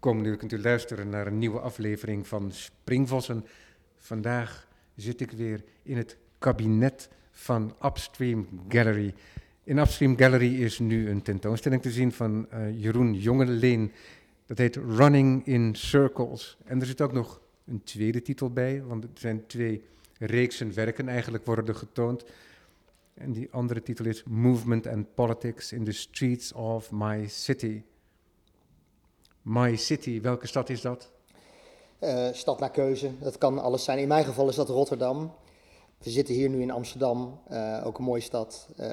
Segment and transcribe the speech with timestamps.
[0.00, 3.44] komende uur kunt u luisteren naar een nieuwe aflevering van Springvossen.
[3.96, 9.14] Vandaag zit ik weer in het kabinet van Upstream Gallery.
[9.64, 13.92] In Upstream Gallery is nu een tentoonstelling te zien van uh, Jeroen Jongeleen.
[14.46, 16.58] Dat heet Running in Circles.
[16.64, 19.82] En er zit ook nog een tweede titel bij, want het zijn twee
[20.18, 22.24] reeksen werken eigenlijk worden er getoond.
[23.14, 27.82] En die andere titel is Movement and Politics in the Streets of My City.
[29.42, 31.10] My City, welke stad is dat?
[32.00, 33.98] Uh, stad naar keuze, dat kan alles zijn.
[33.98, 35.32] In mijn geval is dat Rotterdam.
[36.02, 38.68] We zitten hier nu in Amsterdam, uh, ook een mooie stad.
[38.80, 38.86] Uh,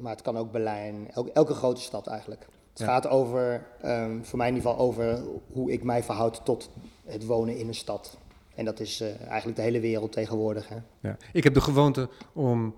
[0.00, 2.46] maar het kan ook Berlijn, elke, elke grote stad eigenlijk.
[2.70, 2.86] Het ja.
[2.86, 6.70] gaat over, um, voor mij in ieder geval, over hoe ik mij verhoud tot
[7.04, 8.16] het wonen in een stad.
[8.54, 10.68] En dat is eigenlijk de hele wereld tegenwoordig.
[10.68, 10.76] Hè?
[11.00, 11.16] Ja.
[11.32, 12.74] Ik heb de gewoonte om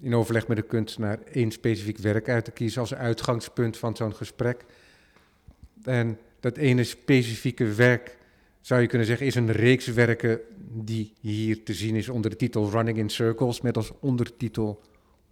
[0.00, 4.14] in overleg met de kunstenaar één specifiek werk uit te kiezen als uitgangspunt van zo'n
[4.14, 4.64] gesprek.
[5.82, 8.16] En dat ene specifieke werk,
[8.60, 10.40] zou je kunnen zeggen, is een reeks werken
[10.72, 14.80] die hier te zien is onder de titel Running in Circles, met als ondertitel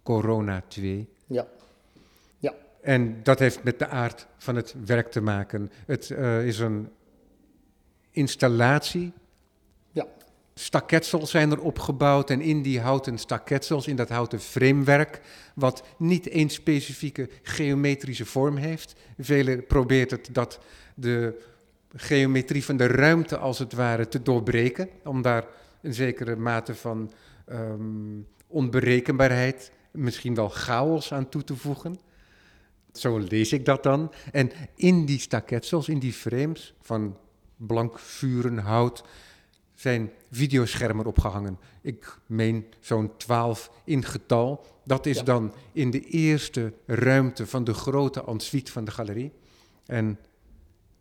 [0.03, 1.07] Corona 2.
[1.27, 1.47] Ja.
[2.37, 2.53] ja.
[2.81, 5.71] En dat heeft met de aard van het werk te maken.
[5.85, 6.89] Het uh, is een
[8.11, 9.13] installatie
[10.59, 15.21] Staketsels zijn er opgebouwd en in die houten staketsels, in dat houten framewerk,
[15.55, 18.95] wat niet één specifieke geometrische vorm heeft.
[19.17, 20.59] Velen probeert het dat
[20.93, 21.43] de
[21.95, 25.45] geometrie van de ruimte als het ware te doorbreken, om daar
[25.81, 27.11] een zekere mate van
[27.49, 31.99] um, onberekenbaarheid, misschien wel chaos aan toe te voegen.
[32.93, 34.11] Zo lees ik dat dan.
[34.31, 37.17] En in die staketsels, in die frames van
[37.57, 39.03] blank vuren hout,
[39.75, 41.59] zijn videoschermen opgehangen.
[41.81, 44.65] Ik meen zo'n 12 in getal.
[44.83, 49.31] Dat is dan in de eerste ruimte van de grote ensuite van de galerie.
[49.85, 50.19] En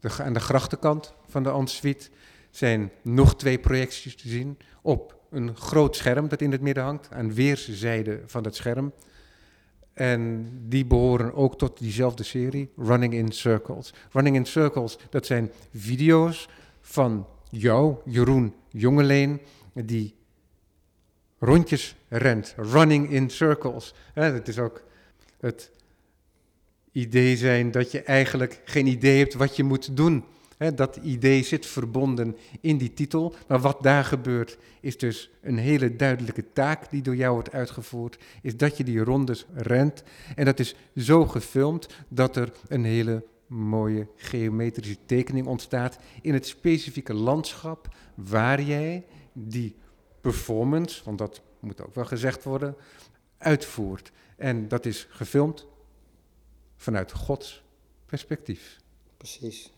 [0.01, 2.09] de, aan de grachtenkant van de ensuite
[2.51, 7.09] zijn nog twee projecties te zien op een groot scherm dat in het midden hangt,
[7.11, 8.93] aan weerszijden van het scherm.
[9.93, 13.95] En die behoren ook tot diezelfde serie, Running in Circles.
[14.13, 16.49] Running in Circles, dat zijn video's
[16.81, 19.41] van jou, Jeroen Jongeleen,
[19.73, 20.15] die
[21.39, 23.95] rondjes rent, running in circles.
[24.15, 24.83] Het is ook
[25.41, 25.71] het
[26.93, 30.25] idee zijn dat je eigenlijk geen idee hebt wat je moet doen.
[30.75, 33.35] dat idee zit verbonden in die titel.
[33.49, 38.19] Maar wat daar gebeurt, is dus een hele duidelijke taak die door jou wordt uitgevoerd.
[38.43, 40.03] Is dat je die rondes rent.
[40.35, 43.25] En dat is zo gefilmd dat er een hele
[43.55, 49.77] mooie geometrische tekening ontstaat in het specifieke landschap waar jij die
[50.21, 52.77] performance, want dat moet ook wel gezegd worden,
[53.39, 54.13] uitvoert.
[54.37, 55.67] En dat is gefilmd
[56.77, 57.65] vanuit Gods
[58.07, 58.81] perspectief.
[59.17, 59.73] Precies.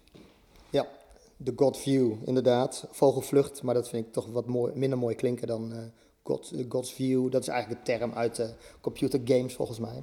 [0.70, 0.88] Ja,
[1.36, 2.88] de God View, inderdaad.
[2.91, 5.78] Vogelvlucht, maar dat vind ik toch wat mooi, minder mooi klinken dan uh,
[6.22, 7.31] God, God's View.
[7.31, 10.03] Dat is eigenlijk de term uit de computer games volgens mij.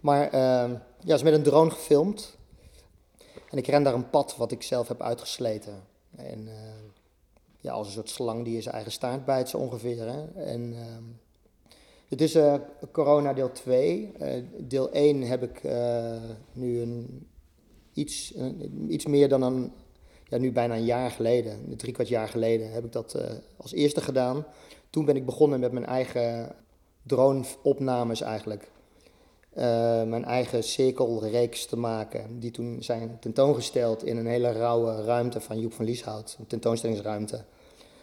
[0.00, 2.38] Maar uh, ja, is met een drone gefilmd.
[3.50, 5.82] En ik ren daar een pad wat ik zelf heb uitgesleten.
[6.16, 6.52] En uh,
[7.60, 10.06] ja, als een soort slang die zijn eigen staart bijt zo ongeveer.
[10.08, 10.42] Hè?
[10.42, 10.80] En uh,
[12.08, 12.54] het is uh,
[12.92, 14.12] corona deel 2.
[14.58, 15.62] deel 1 heb ik
[16.52, 17.26] nu een,
[17.92, 18.34] iets,
[18.88, 19.72] iets meer dan een,
[20.24, 23.16] ja, nu bijna een jaar geleden, drie kwart jaar geleden, heb ik dat
[23.56, 24.44] als eerste gedaan.
[24.90, 26.54] Toen ben ik begonnen met mijn eigen
[27.02, 28.70] drone-opnames eigenlijk.
[29.56, 32.40] Eh, mijn eigen cirkelreeks te maken.
[32.40, 36.36] Die toen zijn tentoongesteld in een hele rauwe ruimte van Joep van Lieshout.
[36.38, 37.44] Een tentoonstellingsruimte.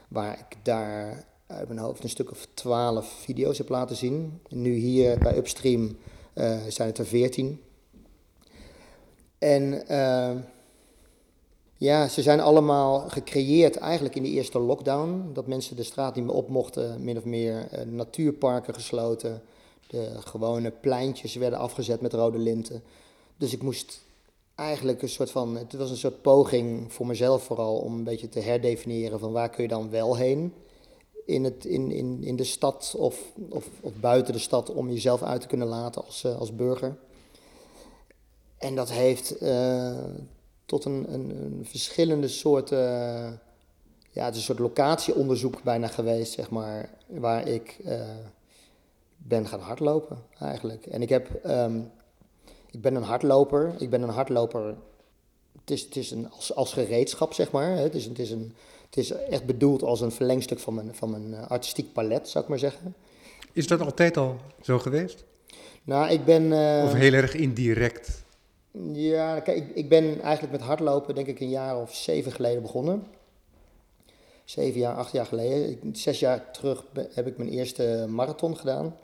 [0.07, 4.39] Waar ik daar uit mijn hoofd een stuk of twaalf video's heb laten zien.
[4.49, 5.97] nu hier bij Upstream
[6.35, 7.61] uh, zijn het er veertien.
[9.37, 10.31] En uh,
[11.77, 15.29] ja, ze zijn allemaal gecreëerd eigenlijk in de eerste lockdown.
[15.33, 19.41] Dat mensen de straat niet meer op mochten, min of meer natuurparken gesloten
[19.93, 22.83] de gewone pleintjes werden afgezet met rode linten.
[23.37, 24.01] Dus ik moest
[24.55, 28.29] eigenlijk een soort van, het was een soort poging voor mezelf vooral om een beetje
[28.29, 30.53] te herdefiniëren van waar kun je dan wel heen
[31.25, 35.23] in, het, in, in, in de stad of, of, of buiten de stad om jezelf
[35.23, 36.95] uit te kunnen laten als, uh, als burger.
[38.57, 39.97] En dat heeft uh,
[40.65, 42.79] tot een, een, een, verschillende soorten,
[44.11, 47.77] ja, het is een soort locatieonderzoek bijna geweest, zeg maar, waar ik
[49.27, 50.85] ben gaan hardlopen eigenlijk.
[50.85, 51.91] En ik heb, um,
[52.71, 53.73] ik ben een hardloper.
[53.77, 54.75] Ik ben een hardloper.
[55.59, 57.77] Het is, het is een, als, als gereedschap, zeg maar.
[57.77, 58.53] Het is, het, is een,
[58.85, 62.43] het is echt bedoeld als een verlengstuk van mijn, van mijn eh, artistiek palet, zou
[62.43, 62.95] ik maar zeggen.
[63.51, 65.23] Is dat altijd al zo geweest?
[65.83, 66.43] Nou, ik ben...
[66.43, 68.23] Uh, of heel erg indirect?
[68.91, 72.61] Ja, kijk, ik, ik ben eigenlijk met hardlopen denk ik een jaar of zeven geleden
[72.61, 73.03] begonnen.
[74.45, 75.95] Zeven jaar, acht jaar geleden.
[75.95, 78.95] Zes jaar terug heb ik mijn eerste marathon gedaan.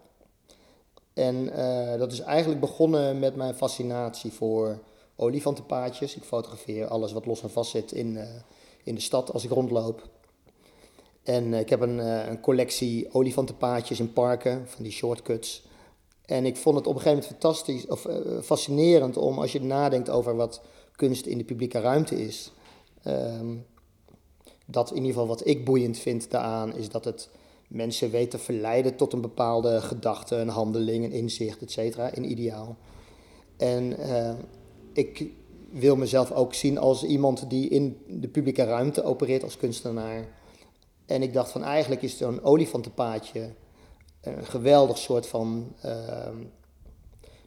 [1.13, 4.79] En eh, dat is eigenlijk begonnen met mijn fascinatie voor
[5.15, 6.15] olifantenpaadjes.
[6.15, 8.27] Ik fotografeer alles wat los en vast zit in, eh,
[8.83, 10.09] in de stad als ik rondloop.
[11.23, 11.97] En eh, ik heb een,
[12.29, 15.67] een collectie olifantenpaadjes in parken, van die shortcuts.
[16.25, 18.07] En ik vond het op een gegeven moment fantastisch, of
[18.41, 20.61] fascinerend om als je nadenkt over wat
[20.95, 22.51] kunst in de publieke ruimte is.
[23.03, 23.55] ehm,
[24.71, 27.29] dat in ieder geval wat ik boeiend vind daaraan is dat het
[27.69, 32.77] mensen weet te verleiden tot een bepaalde gedachte, een handeling, een inzicht, et in ideaal.
[33.57, 34.33] En eh,
[34.93, 35.31] ik
[35.71, 40.27] wil mezelf ook zien als iemand die in de publieke ruimte opereert als kunstenaar.
[41.05, 43.53] En ik dacht van eigenlijk is zo'n olifantenpaadje
[44.21, 46.37] een geweldig soort van ehm,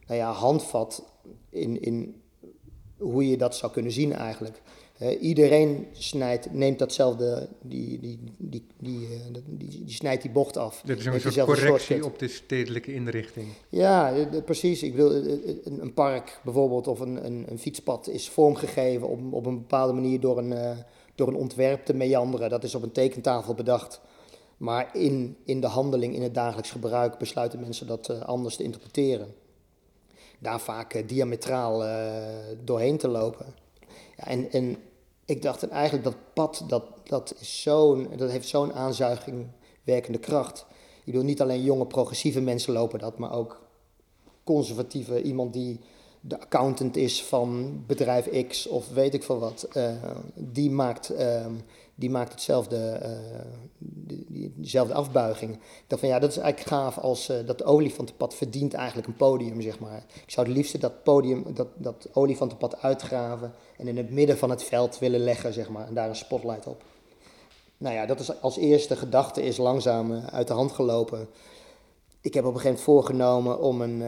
[0.07, 1.05] nou ja, handvat
[1.49, 2.23] in, in
[2.99, 4.63] hoe je dat zou kunnen zien eigenlijk.
[5.11, 10.57] Iedereen snijdt, neemt datzelfde, die, die, die, die, eh, dat- die, die snijdt die bocht
[10.57, 10.83] af.
[10.85, 13.47] Dit is een soort correctie op de stedelijke inrichting.
[13.69, 14.83] Ja, eh, eh, precies.
[14.83, 19.47] Ik bedoel, een, een park bijvoorbeeld of een, een, een fietspad is vormgegeven op, op
[19.47, 20.77] een bepaalde manier door een,
[21.15, 22.51] door een ontwerp te meanderen.
[22.51, 24.01] Dat is op een tekentafel bedacht.
[24.57, 29.35] Maar in, in de handeling, in het dagelijks gebruik, besluiten mensen dat anders te interpreteren.
[30.39, 31.85] Daar vaak diametraal
[32.65, 33.47] doorheen te lopen.
[34.17, 34.77] En, en
[35.33, 39.47] ik dacht en eigenlijk dat pad, dat, dat, is zo'n, dat heeft zo'n aanzuiging
[39.85, 40.67] werkende kracht.
[40.99, 43.61] Ik bedoel, niet alleen jonge progressieve mensen lopen dat, maar ook
[44.45, 45.81] conservatieve, iemand die
[46.21, 49.93] de accountant is van bedrijf X of weet ik veel wat, eh,
[50.35, 51.53] die, maakt, ehm,
[52.03, 53.11] die maakt hetzelfde, eh,
[53.79, 55.59] die, afbuiging.
[55.87, 59.61] Dacht van ja, dat is eigenlijk gaaf als eh, dat olifantenpad verdient eigenlijk een podium,
[59.61, 60.05] zeg maar.
[60.15, 64.51] Ik zou het liefst dat podium, dat, dat olifantenpad uitgraven en in het midden van
[64.51, 66.83] het veld willen leggen, zeg maar, en daar een spotlight op.
[67.79, 71.29] Nou ja, dat is als eerste gedachte is langzaam eh, uit de hand gelopen.
[72.21, 74.03] Ik heb op een gegeven moment voorgenomen om, een,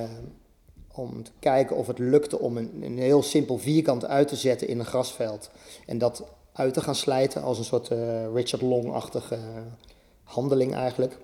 [0.93, 4.69] om te kijken of het lukte om een, een heel simpel vierkant uit te zetten
[4.69, 5.51] in een grasveld.
[5.87, 9.39] En dat uit te gaan slijten als een soort eh, Richard Long-achtige
[10.23, 11.19] handeling eigenlijk.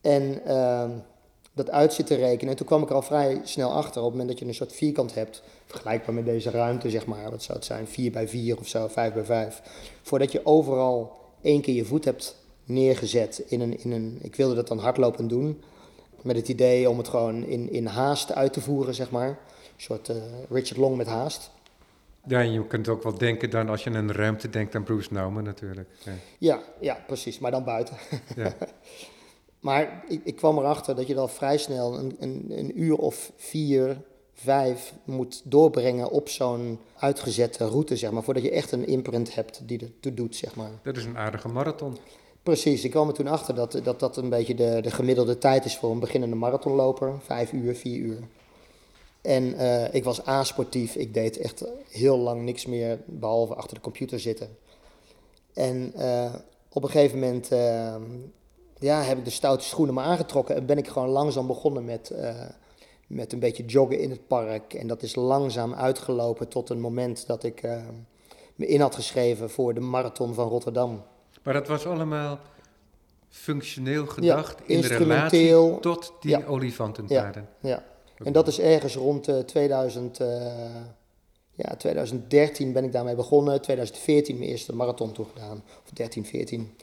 [0.00, 0.90] En ehm,
[1.52, 2.50] dat uit te rekenen.
[2.50, 4.00] En toen kwam ik er al vrij snel achter.
[4.00, 7.30] Op het moment dat je een soort vierkant hebt, vergelijkbaar met deze ruimte, zeg maar.
[7.30, 7.86] Wat zou het zijn?
[7.86, 9.62] 4 bij 4 of zo, 5 bij 5.
[10.02, 14.18] Voordat je overal één keer je voet hebt neergezet in een, in een.
[14.22, 15.62] Ik wilde dat dan hardlopend doen.
[16.22, 19.28] Met het idee om het gewoon in, in haast uit te voeren, zeg maar.
[19.28, 19.36] Een
[19.76, 20.16] soort eh,
[20.50, 21.50] Richard Long met haast.
[22.26, 25.12] Ja, en je kunt ook wel denken dan als je een ruimte denkt aan Bruce
[25.12, 25.88] Nauman natuurlijk.
[26.04, 26.12] Ja.
[26.38, 27.38] Ja, ja, precies.
[27.38, 27.96] Maar dan buiten.
[28.36, 28.54] Ja.
[29.64, 33.32] Maar ik, ik kwam erachter dat je dan vrij snel een, een, een uur of
[33.36, 34.00] vier,
[34.32, 38.22] vijf moet doorbrengen op zo'n uitgezette route, zeg maar.
[38.22, 40.70] Voordat je echt een imprint hebt die ertoe doet, zeg maar.
[40.82, 41.96] Dat is een aardige marathon.
[42.42, 45.64] Precies, ik kwam er toen achter dat dat, dat een beetje de, de gemiddelde tijd
[45.64, 47.12] is voor een beginnende marathonloper.
[47.20, 48.18] Vijf uur, vier uur.
[49.24, 50.94] En eh, ik was asportief.
[50.94, 54.56] Ik deed echt heel lang niks meer behalve achter de computer zitten.
[55.54, 56.34] En eh,
[56.68, 57.94] op een gegeven moment eh,
[58.78, 62.14] ja, heb ik de stoute schoenen maar aangetrokken en ben ik gewoon langzaam begonnen met,
[63.06, 64.74] met een beetje joggen in het park.
[64.74, 67.62] En dat is langzaam uitgelopen tot een moment dat ik
[68.54, 71.02] me in had geschreven voor de marathon van Rotterdam.
[71.42, 72.38] Maar dat was allemaal
[73.28, 75.64] functioneel gedacht in instrumenteel.
[75.64, 76.44] relatie tot die Ja.
[76.46, 77.48] olifantenpaarden.
[77.60, 77.82] Ja.
[78.24, 80.26] En dat is ergens rond eh, 2000, eh,
[81.54, 83.60] ja, 2013 ben ik daarmee begonnen.
[83.60, 85.62] 2014 mijn eerste marathon toegedaan.
[85.84, 86.76] Of 13, 14.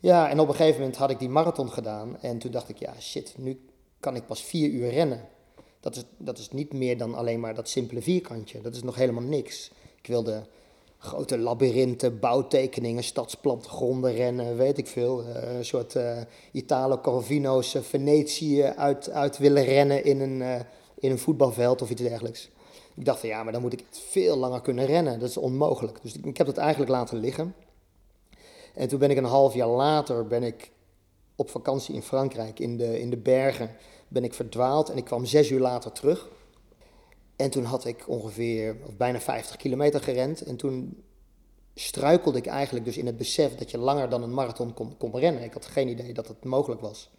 [0.00, 2.20] Ja, en op een gegeven moment had ik die marathon gedaan.
[2.20, 3.60] En toen dacht ik, ja shit, nu
[4.00, 5.28] kan ik pas vier uur rennen.
[5.80, 8.60] Dat is, dat is niet meer dan alleen maar dat simpele vierkantje.
[8.60, 9.70] Dat is nog helemaal niks.
[10.00, 10.46] Ik wilde
[10.98, 15.24] grote labyrinthen, bouwtekeningen, stadsplattegronden rennen, weet ik veel.
[15.24, 16.20] Eh, een soort eh,
[16.52, 20.64] Italo Calvino's eh, Venetië uit, uit willen rennen in een,
[20.98, 22.50] in een voetbalveld of iets dergelijks.
[22.94, 25.18] Ik dacht van ja, maar dan moet ik veel langer kunnen rennen.
[25.18, 25.98] Dat is onmogelijk.
[26.02, 27.54] Dus ik, ik heb dat eigenlijk laten liggen.
[28.74, 30.70] En toen ben ik een half jaar later ben ik
[31.36, 33.70] op vakantie in Frankrijk, in de, in de bergen,
[34.08, 36.28] ben ik verdwaald en ik kwam zes uur later terug.
[37.38, 40.40] En toen had ik ongeveer of bijna 50 kilometer gerend.
[40.40, 41.02] En toen
[41.74, 45.18] struikelde ik eigenlijk dus in het besef dat je langer dan een marathon kon, kon
[45.18, 45.42] rennen.
[45.42, 47.10] Ik had geen idee dat het mogelijk was.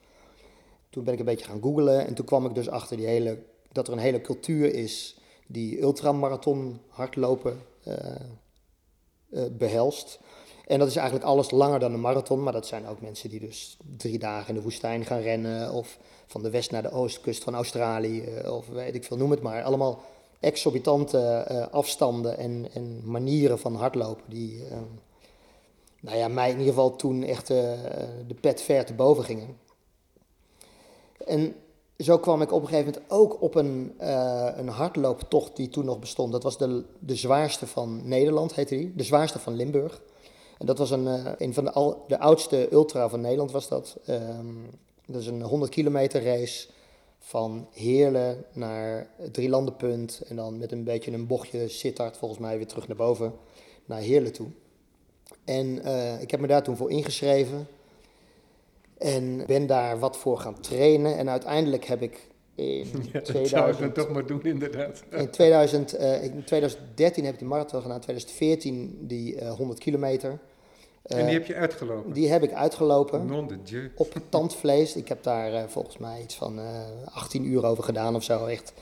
[0.89, 3.43] Toen ben ik een beetje gaan googlen en toen kwam ik dus achter die hele,
[3.71, 8.15] dat er een hele cultuur is die ultramarathon hardlopen eh,
[9.29, 10.19] eh, behelst.
[10.69, 13.39] En dat is eigenlijk alles langer dan een marathon, maar dat zijn ook mensen die
[13.39, 17.43] dus drie dagen in de woestijn gaan rennen of van de west naar de oostkust
[17.43, 19.63] van Australië of weet ik veel, noem het maar.
[19.63, 20.01] Allemaal
[20.39, 24.77] exorbitante uh, afstanden en, en, manieren van hardlopen die, uh,
[26.01, 29.57] nou ja, mij in ieder geval toen echt de pet ver te boven gingen.
[31.25, 31.55] En
[31.97, 33.93] zo kwam ik op een gegeven moment ook op een,
[34.59, 36.31] een hardlooptocht die toen nog bestond.
[36.31, 38.93] Dat was de, de zwaarste van Nederland, heette die.
[38.95, 40.01] De zwaarste van Limburg.
[40.59, 41.07] En dat was een,
[41.43, 43.97] een van de, al, de oudste ultra van Nederland was dat.
[44.09, 44.69] Um,
[45.05, 46.67] dat is een 100 kilometer race
[47.19, 50.21] van Heerlen naar Drielandenpunt.
[50.27, 53.33] En dan met een beetje een bochtje Sittard volgens mij weer terug naar boven,
[53.85, 54.47] naar Heerlen toe.
[55.43, 57.67] En uh, ik heb me daar toen voor ingeschreven.
[58.97, 61.17] En ben daar wat voor gaan trainen.
[61.17, 62.27] En uiteindelijk heb ik
[62.59, 63.47] in ja, 2000...
[63.47, 65.03] zou ik dan toch maar doen, inderdaad.
[65.09, 70.39] In, 2000, uh, in 2013 heb ik die marathon gedaan, 2014 die uh, 100 kilometer.
[71.03, 72.13] En die heb je uitgelopen?
[72.13, 73.25] Die heb ik uitgelopen.
[73.25, 73.91] Non de Dieu.
[73.95, 74.95] Op tandvlees.
[74.95, 76.65] Ik heb daar volgens mij iets van uh,
[77.13, 78.45] 18 uur over gedaan of zo.
[78.45, 78.73] Echt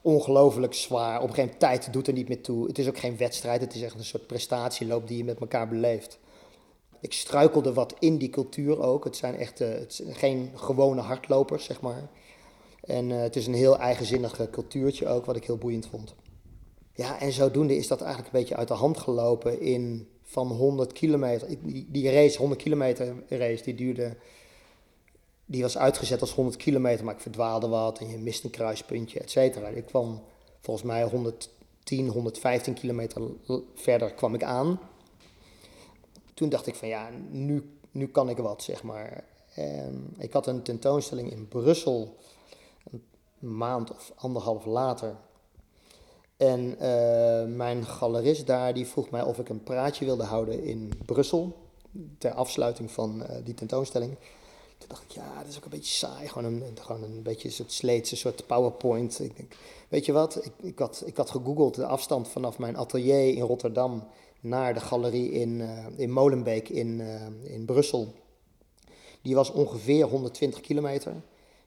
[0.00, 1.16] ongelooflijk zwaar.
[1.16, 2.66] Op een gegeven moment tijd doet er niet meer toe.
[2.66, 3.60] Het is ook geen wedstrijd.
[3.60, 6.18] Het is echt een soort prestatieloop die je met elkaar beleeft.
[7.00, 9.04] Ik struikelde wat in die cultuur ook.
[9.04, 12.08] Het zijn echt het zijn geen gewone hardlopers, zeg maar.
[12.86, 16.14] En uh, het is een heel eigenzinnig cultuurtje ook, wat ik heel boeiend vond.
[16.94, 20.92] Ja, en zodoende is dat eigenlijk een beetje uit de hand gelopen in van 100
[20.92, 21.48] kilometer.
[21.86, 24.16] Die, race, 100 kilometer race, die duurde.
[25.46, 29.20] Die was uitgezet als 100 kilometer, maar ik verdwaalde wat en je mist een kruispuntje,
[29.20, 29.68] et cetera.
[29.68, 30.22] Ik kwam
[30.60, 33.22] volgens mij 110, 115 kilometer
[33.74, 34.80] verder kwam ik aan.
[36.34, 39.24] Toen dacht ik van ja, nu, nu kan ik wat, zeg maar.
[39.54, 42.16] En ik had een tentoonstelling in Brussel,
[43.44, 45.16] een maand of anderhalf later.
[46.36, 50.92] En uh, mijn galerist daar die vroeg mij of ik een praatje wilde houden in
[51.06, 51.56] Brussel.
[52.18, 54.16] Ter afsluiting van uh, die tentoonstelling.
[54.78, 56.28] Toen dacht ik, ja, dat is ook een beetje saai.
[56.28, 59.20] Gewoon een, gewoon een beetje een soort sleetse soort PowerPoint.
[59.20, 59.56] Ik denk,
[59.88, 60.44] weet je wat?
[60.44, 64.08] Ik, ik, had, ik had gegoogeld de afstand vanaf mijn atelier in Rotterdam
[64.40, 67.00] naar de galerie in, uh, in Molenbeek in,
[67.42, 68.14] in Brussel.
[69.22, 71.14] Die was ongeveer 120 kilometer.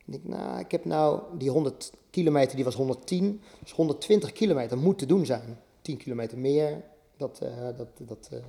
[0.07, 3.41] Ik denk, nou, ik heb nou die 100 kilometer, die was 110.
[3.61, 5.59] Dus 120 kilometer moet te doen zijn.
[5.81, 6.83] 10 kilometer meer,
[7.17, 8.39] dat, uh, dat, dat, uh,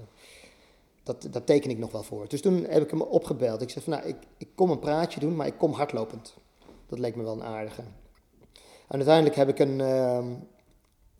[1.02, 2.28] dat, dat teken ik nog wel voor.
[2.28, 3.62] Dus toen heb ik hem opgebeld.
[3.62, 6.34] Ik zei van, nou, ik, ik kom een praatje doen, maar ik kom hardlopend.
[6.86, 7.82] Dat leek me wel een aardige.
[8.88, 10.26] En uiteindelijk heb ik een, uh,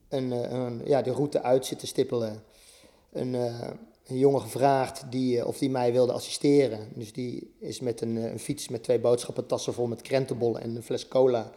[0.08, 2.42] een, een, ja, de route uit zitten stippelen.
[3.12, 3.34] Een,
[4.08, 6.88] een jongen gevraagd die, of die mij wilde assisteren.
[6.94, 10.82] Dus die is met een, een fiets met twee boodschappentassen vol met krentenbollen en een
[10.82, 11.50] fles cola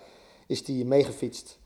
[0.48, 1.60] is die meegefietst.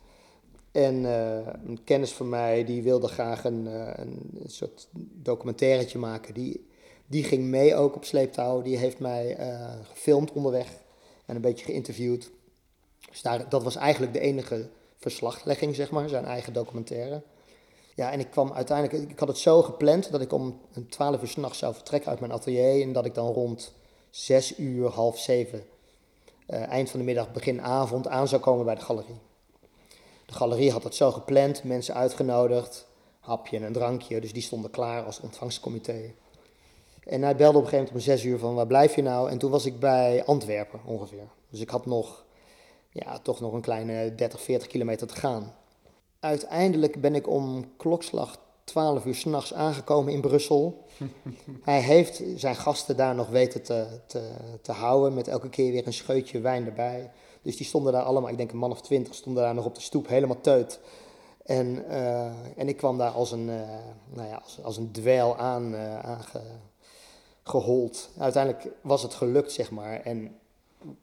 [0.71, 3.65] En uh, een kennis van mij die wilde graag een,
[4.01, 4.87] een soort
[5.21, 6.33] documentairetje maken.
[6.33, 6.67] Die,
[7.05, 8.61] die ging mee ook op sleeptouw.
[8.61, 9.37] Die heeft mij
[9.83, 10.67] gefilmd onderweg
[11.25, 12.29] en een beetje geïnterviewd.
[13.09, 17.21] Dus daar, dat was eigenlijk de enige verslaglegging, zeg maar, zijn eigen documentaire.
[17.95, 20.59] Ja, en ik kwam uiteindelijk, ik had het zo gepland dat ik om
[20.89, 22.81] 12 uur s'nachts zou vertrekken uit mijn atelier.
[22.81, 23.73] En dat ik dan rond
[24.09, 25.63] 6 uur, half 7
[26.47, 29.19] uh, eind van de middag, begin avond aan zou komen bij de galerie.
[30.25, 32.87] De galerie had het zo gepland, mensen uitgenodigd,
[33.19, 36.13] hapje en een drankje, dus die stonden klaar als ontvangstcomité.
[37.03, 39.29] En hij belde op een gegeven moment om zes uur van waar blijf je nou?
[39.29, 41.27] En toen was ik bij Antwerpen ongeveer.
[41.49, 42.23] Dus ik had nog,
[42.89, 45.55] ja, toch nog een kleine 30, 40 kilometer te gaan.
[46.25, 50.85] Uiteindelijk ben ik om klokslag 12 uur s'nachts aangekomen in Brussel.
[51.61, 55.87] Hij heeft zijn gasten daar nog weten te, te, te houden met elke keer weer
[55.87, 57.11] een scheutje wijn erbij.
[57.41, 59.75] Dus die stonden daar allemaal, ik denk een man of twintig, stonden daar nog op
[59.75, 60.79] de stoep, helemaal teut.
[61.43, 63.61] En, uh, en ik kwam daar als een, uh,
[64.09, 65.99] nou ja, als, als een dweil aan, uh,
[67.43, 68.09] aangehold.
[68.17, 70.01] Uiteindelijk was het gelukt, zeg maar.
[70.01, 70.35] En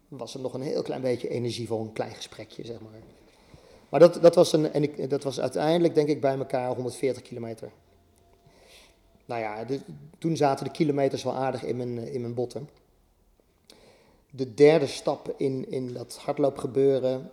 [0.08, 3.00] was er nog een heel klein beetje energie voor een klein gesprekje, zeg maar.
[3.92, 7.22] Maar dat, dat, was, een, en ik, dat was uiteindelijk, denk ik, bij elkaar 140
[7.22, 7.70] kilometer.
[9.24, 9.64] Nou ja,
[10.18, 12.68] toen zaten de kilometers wel aardig in mijn, in mijn botten.
[14.30, 17.30] De derde stap in, in dat hardloopgebeuren,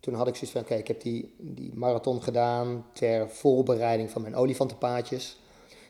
[0.00, 4.22] toen had ik zoiets van, oké, ik heb die, die marathon gedaan ter voorbereiding van
[4.22, 5.38] mijn olifantenpaadjes.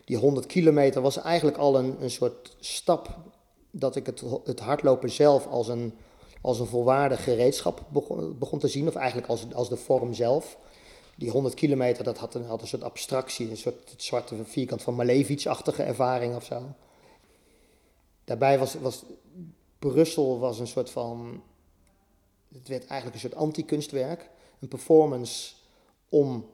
[0.05, 3.19] Die 100 kilometer was eigenlijk al een, een soort stap
[3.71, 5.95] dat ik het, het hardlopen zelf als een
[6.45, 10.59] als een volwaardig gereedschap begon, begon, te zien, of eigenlijk als, als de vorm zelf.
[11.17, 14.95] Die 100 kilometer, dat had een, had soort abstractie, een soort het zwarte vierkant van
[14.95, 16.63] Malevich-achtige ervaring of zo.
[18.25, 19.05] Daarbij was, was
[19.79, 21.43] Brussel was een soort van,
[22.53, 25.55] het werd eigenlijk een soort anti-kunstwerk, een performance
[26.09, 26.47] om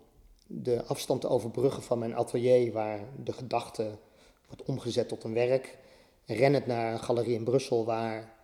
[0.47, 3.99] de afstand te overbruggen van mijn atelier, waar de gedachten
[4.47, 5.79] wordt omgezet tot een werk.
[6.27, 8.39] Rennend naar een galerie in Brussel waar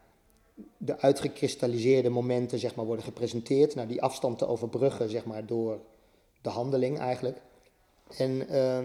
[0.77, 3.75] de uitgekristalliseerde momenten zeg maar, worden gepresenteerd.
[3.75, 5.81] Nou, die afstand te overbruggen zeg maar, door
[6.43, 7.39] de handeling eigenlijk.
[8.17, 8.79] En uh,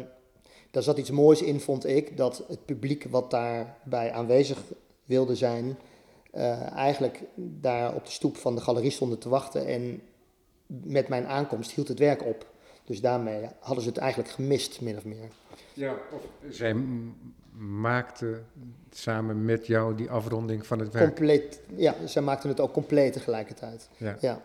[0.71, 4.63] daar zat iets moois in, vond ik, dat het publiek wat daarbij aanwezig
[5.05, 5.77] wilde zijn,
[6.33, 9.65] uh, eigenlijk daar op de stoep van de galerie stonden te wachten.
[9.65, 10.01] En
[10.67, 12.49] met mijn aankomst hield het werk op.
[12.83, 15.29] Dus daarmee hadden ze het eigenlijk gemist, min of meer.
[15.73, 16.75] Ja, of zij
[17.57, 18.45] maakten
[18.91, 21.05] samen met jou die afronding van het werk.
[21.05, 23.89] Compleet, ja, zij maakten het ook compleet tegelijkertijd.
[23.97, 24.17] Ja.
[24.19, 24.41] ja.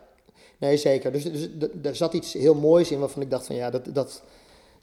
[0.58, 1.12] Nee, zeker.
[1.12, 4.22] Dus, dus er zat iets heel moois in waarvan ik dacht van ja, dat, dat,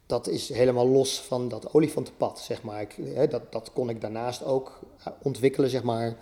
[0.06, 2.82] dat is helemaal los van dat olifantenpad, zeg maar.
[2.82, 4.80] Ik, hè, dat, dat kon ik daarnaast ook
[5.22, 6.15] ontwikkelen, zeg maar.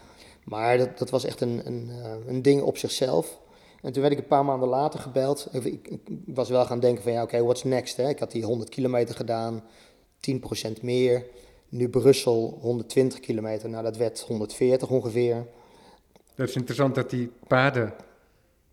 [0.43, 3.39] Maar dat, dat was echt een, een, eh, een ding op zichzelf.
[3.81, 5.47] En toen werd ik een paar maanden later gebeld.
[5.51, 7.97] Ik, ik, was wel gaan denken van ja, oké, okay, what's next?
[7.97, 8.09] Hè?
[8.09, 9.63] Ik had die 100 kilometer gedaan,
[10.19, 11.25] 10% meer.
[11.71, 15.45] Nu Brussel 120 kilometer, nou dat werd 140 ongeveer.
[16.35, 17.93] Dat is interessant dat die paden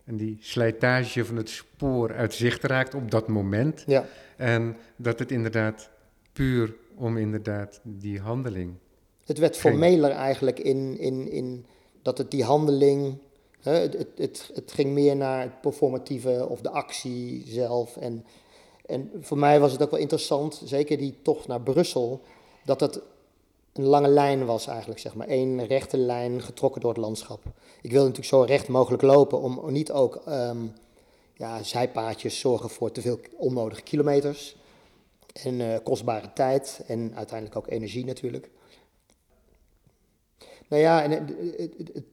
[0.05, 3.85] en die slijtage van het spoor uit zicht raakt op dat moment.
[3.87, 4.07] Ja.
[4.37, 5.90] En dat het inderdaad
[6.33, 8.75] puur om inderdaad die handeling.
[9.25, 11.67] Het werd formeler eigenlijk in, in, in
[12.02, 13.19] dat het die handeling.
[13.61, 17.97] Hè, het, het, het, het, ging meer naar het performatieve of de actie zelf.
[17.97, 18.25] En,
[18.87, 22.23] en voor mij was het ook wel interessant, zeker die tocht naar Brussel,
[22.68, 23.00] dat het
[23.72, 25.26] een lange lijn was eigenlijk, zeg maar.
[25.26, 27.42] één rechte lijn getrokken door het landschap.
[27.80, 30.72] Ik wilde natuurlijk zo recht mogelijk lopen om niet ook um,
[31.34, 34.56] ja, zijpaadjes zorgen voor te veel onnodige kilometers.
[35.42, 38.50] En uh, kostbare tijd en uiteindelijk ook energie natuurlijk.
[40.68, 41.10] Nou ja, en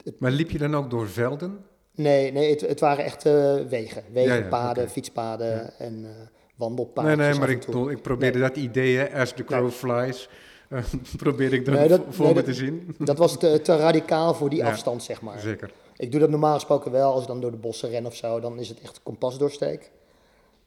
[0.03, 1.65] het, maar liep je dan ook door velden?
[1.91, 4.03] Nee, nee het, het waren echt uh, wegen.
[4.12, 6.09] Wegen, paden, fietspaden en uh,
[6.55, 7.17] wandelpaden.
[7.17, 10.29] Nee, nee, maar ik, ik probeerde dat idee, as the crow flies,
[10.69, 10.83] uh,
[11.17, 12.95] probeerde ik dan voor me te zien.
[12.97, 15.39] Dat was te, te radicaal voor die afstand, zeg maar.
[15.39, 15.71] Zeker.
[15.97, 18.39] Ik doe dat normaal gesproken wel, als ik dan door de bossen ren of zo,
[18.39, 19.91] dan is het echt kompasdoorsteek.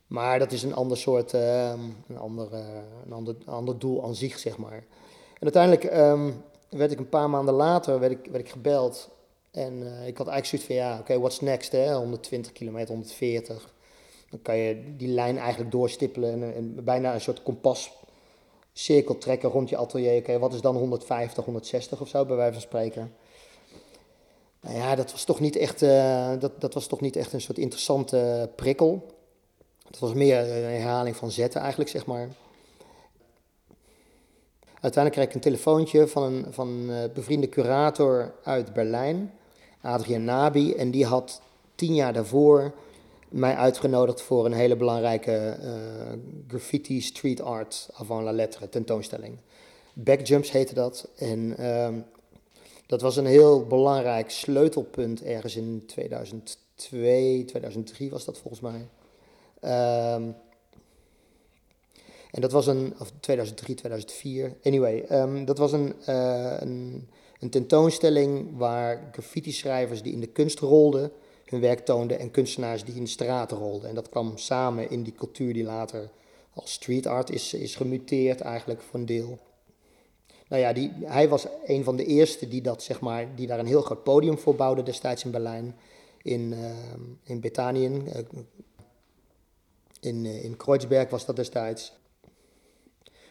[0.06, 1.40] Maar dat is een ander soort, um,
[2.08, 2.48] een, ander,
[3.04, 4.84] een, ander, ander doel aan zich, zeg maar.
[5.38, 9.08] En uiteindelijk um, werd ik een paar maanden later werd ik, werd ik gebeld.
[9.50, 11.94] En uh, ik had eigenlijk zoiets van, ja, oké, okay, what's next, hè?
[11.94, 13.72] 120 kilometer, 140.
[14.30, 17.92] Dan kan je die lijn eigenlijk doorstippelen en, bijna een soort kompas
[18.72, 20.18] cirkel trekken rond je atelier.
[20.18, 23.12] Oké, wat is dan 150, 160 of zo, bij wijze van spreken.
[24.60, 27.40] Nou ja, dat was toch niet echt, uh, dat, dat was toch niet echt een
[27.40, 29.06] soort interessante prikkel.
[29.86, 32.28] Het was meer een herhaling van zetten eigenlijk, zeg maar.
[34.80, 39.32] Uiteindelijk kreeg ik een telefoontje van een, van een bevriende curator uit Berlijn,
[39.80, 40.74] Adrian Nabi.
[40.74, 41.40] En die had
[41.74, 42.72] tien jaar daarvoor
[43.28, 45.72] mij uitgenodigd voor een hele belangrijke uh,
[46.48, 49.38] graffiti street art avant la lettre tentoonstelling.
[49.92, 51.08] Backjumps heette dat.
[51.16, 51.88] En uh,
[52.86, 58.88] dat was een heel belangrijk sleutelpunt ergens in 2002, 2003 was dat volgens mij.
[59.64, 60.14] Uh,
[62.30, 67.08] en dat was een, of 2003, 2004, anyway, um, dat was een, uh, een,
[67.40, 71.10] een, tentoonstelling waar graffiti-schrijvers die in de kunst rolden,
[71.50, 73.88] hun werk toonden en kunstenaars die in de straten rolden.
[73.88, 76.10] En dat kwam samen in die cultuur die later
[76.54, 79.38] als street art is, is gemuteerd eigenlijk voor een deel.
[80.48, 83.58] Nou ja, die, hij was een van de eerste die, dat, zeg maar, die daar
[83.58, 85.76] een heel groot podium voor bouwde destijds in Berlijn,
[86.22, 86.70] in, uh,
[87.24, 88.14] in Bethanien, uh,
[90.00, 91.92] in, in Kreuzberg was dat destijds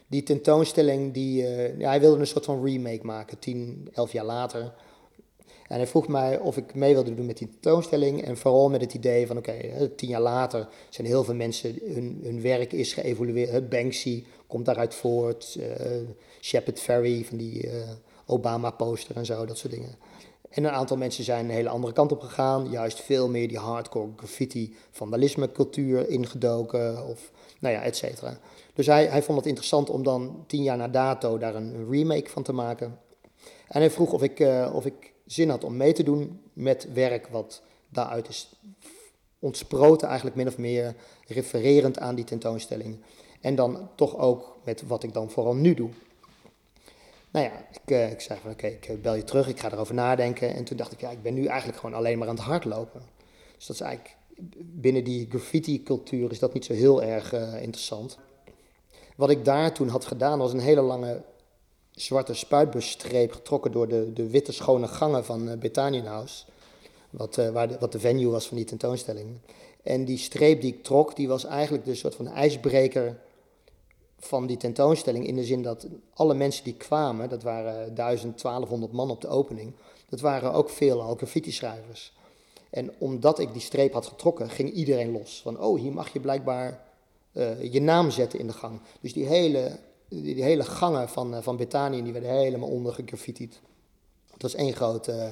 [0.07, 4.73] die tentoonstelling, die, hij wilde een soort van remake maken, tien, elf jaar later.
[5.67, 8.23] En hij vroeg mij of ik mee wilde doen met die tentoonstelling.
[8.23, 11.79] En vooral met het idee van, oké, okay, tien jaar later zijn heel veel mensen,
[11.83, 13.69] hun, hun werk is geëvolueerd.
[13.69, 15.65] Banksy komt daaruit voort, uh,
[16.41, 17.71] Shepard Ferry van die uh,
[18.25, 19.95] Obama-poster en zo, dat soort dingen.
[20.49, 22.69] En een aantal mensen zijn een hele andere kant op gegaan.
[22.69, 28.39] Juist veel meer die hardcore graffiti, vandalisme cultuur ingedoken of, nou ja, et cetera.
[28.73, 32.29] Dus hij, hij vond het interessant om dan tien jaar na dato daar een remake
[32.29, 32.99] van te maken.
[33.67, 36.93] En hij vroeg of ik, uh, of ik zin had om mee te doen met
[36.93, 38.49] werk wat daaruit is
[39.39, 40.95] ontsproten, eigenlijk min of meer
[41.27, 42.97] refererend aan die tentoonstelling.
[43.41, 45.89] En dan toch ook met wat ik dan vooral nu doe.
[47.31, 49.93] Nou ja, ik, uh, ik zei van oké, ik bel je terug, ik ga erover
[49.93, 50.55] nadenken.
[50.55, 53.01] En toen dacht ik, ja, ik ben nu eigenlijk gewoon alleen maar aan het hardlopen.
[53.55, 54.15] Dus dat is eigenlijk,
[54.57, 58.17] binnen die graffiti cultuur is dat niet zo heel erg uh, interessant.
[59.15, 61.21] Wat ik daar toen had gedaan was een hele lange
[61.97, 66.45] zwarte spuitbusstreep getrokken door de, de witte schone gangen van uh, Betanienhaus.
[67.09, 69.27] Wat, uh, waar de, wat de venue was van die tentoonstelling.
[69.83, 73.17] En die streep die ik trok, die was eigenlijk de soort van ijsbreker
[74.19, 78.91] van die tentoonstelling in de zin dat alle mensen die kwamen, dat waren 1000, 1200
[78.91, 79.73] man op de opening,
[80.09, 82.13] dat waren ook veel al graffiti-schrijvers.
[82.69, 85.41] En omdat ik die streep had getrokken, ging iedereen los.
[85.41, 86.83] Van, oh, hier mag je blijkbaar
[87.33, 88.79] uh, je naam zetten in de gang.
[89.01, 89.79] Dus die hele,
[90.09, 93.59] die, hele gangen van, uh, van Betanië, die werden helemaal onder gegraffitied.
[94.31, 95.27] Het was één grote uh,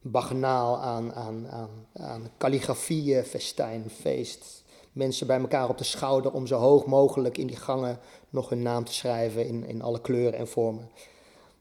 [0.00, 4.64] baganaal aan, aan, aan, aan calligrafieën, festijn, feest.
[4.92, 7.98] Mensen bij elkaar op de schouder om zo hoog mogelijk in die gangen
[8.30, 10.90] nog hun naam te schrijven in, in alle kleuren en vormen.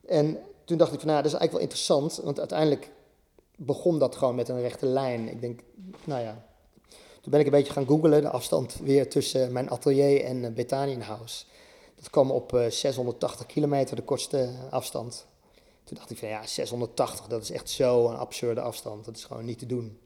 [0.07, 2.91] En toen dacht ik van, nou, dat is eigenlijk wel interessant, want uiteindelijk
[3.55, 5.29] begon dat gewoon met een rechte lijn.
[5.29, 5.59] Ik denk,
[6.03, 6.45] nou ja,
[7.21, 10.49] toen ben ik een beetje gaan googlen, de afstand weer tussen mijn atelier en uh,
[10.49, 11.47] Betanienhuis.
[11.99, 15.27] Dat kwam op uh, 680 kilometer, de kortste afstand.
[15.83, 19.05] Toen dacht ik van ja, 680, dat is echt zo'n absurde afstand.
[19.05, 19.99] Dat is gewoon niet te doen.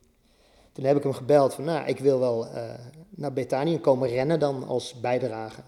[0.72, 2.74] Toen heb ik hem gebeld van nou, ik wil wel uh,
[3.10, 5.62] naar Betanië komen rennen dan als bijdrage.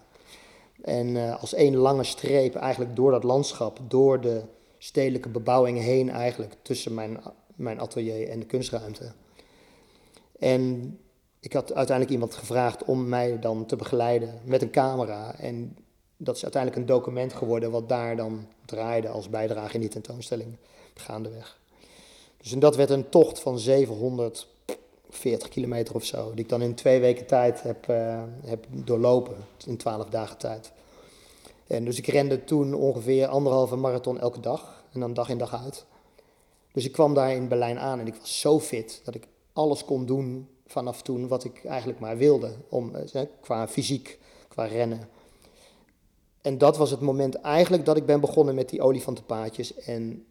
[0.82, 4.42] En uh, als één lange streep eigenlijk door dat landschap, door de
[4.78, 7.22] stedelijke bebouwing heen eigenlijk, tussen mijn,
[7.56, 9.12] mijn atelier en de kunstruimte.
[10.40, 10.98] En
[11.40, 15.36] ik had uiteindelijk iemand gevraagd om mij dan te begeleiden met een camera.
[15.36, 15.78] En
[16.18, 20.56] dat is uiteindelijk een document geworden wat daar dan draaide als bijdrage in die tentoonstelling
[20.94, 21.60] gaandeweg.
[22.38, 26.76] Dus en dat werd een tocht van 740 kilometer of zo, die ik dan in
[26.76, 30.72] twee weken tijd heb, uh, heb doorlopen, in twaalf dagen tijd.
[31.68, 35.64] En dus ik rende toen ongeveer anderhalve marathon elke dag, en dan dag in dag
[35.64, 35.86] uit.
[36.72, 39.86] Dus ik kwam daar in Berlijn aan en ik was zo fit dat ik alles
[39.86, 45.10] kon doen vanaf toen wat ik eigenlijk maar wilde, om, eh, qua fysiek, qua rennen.
[46.46, 49.76] En dat was het moment eigenlijk dat ik ben begonnen met die olifantenpaadjes.
[49.76, 50.26] En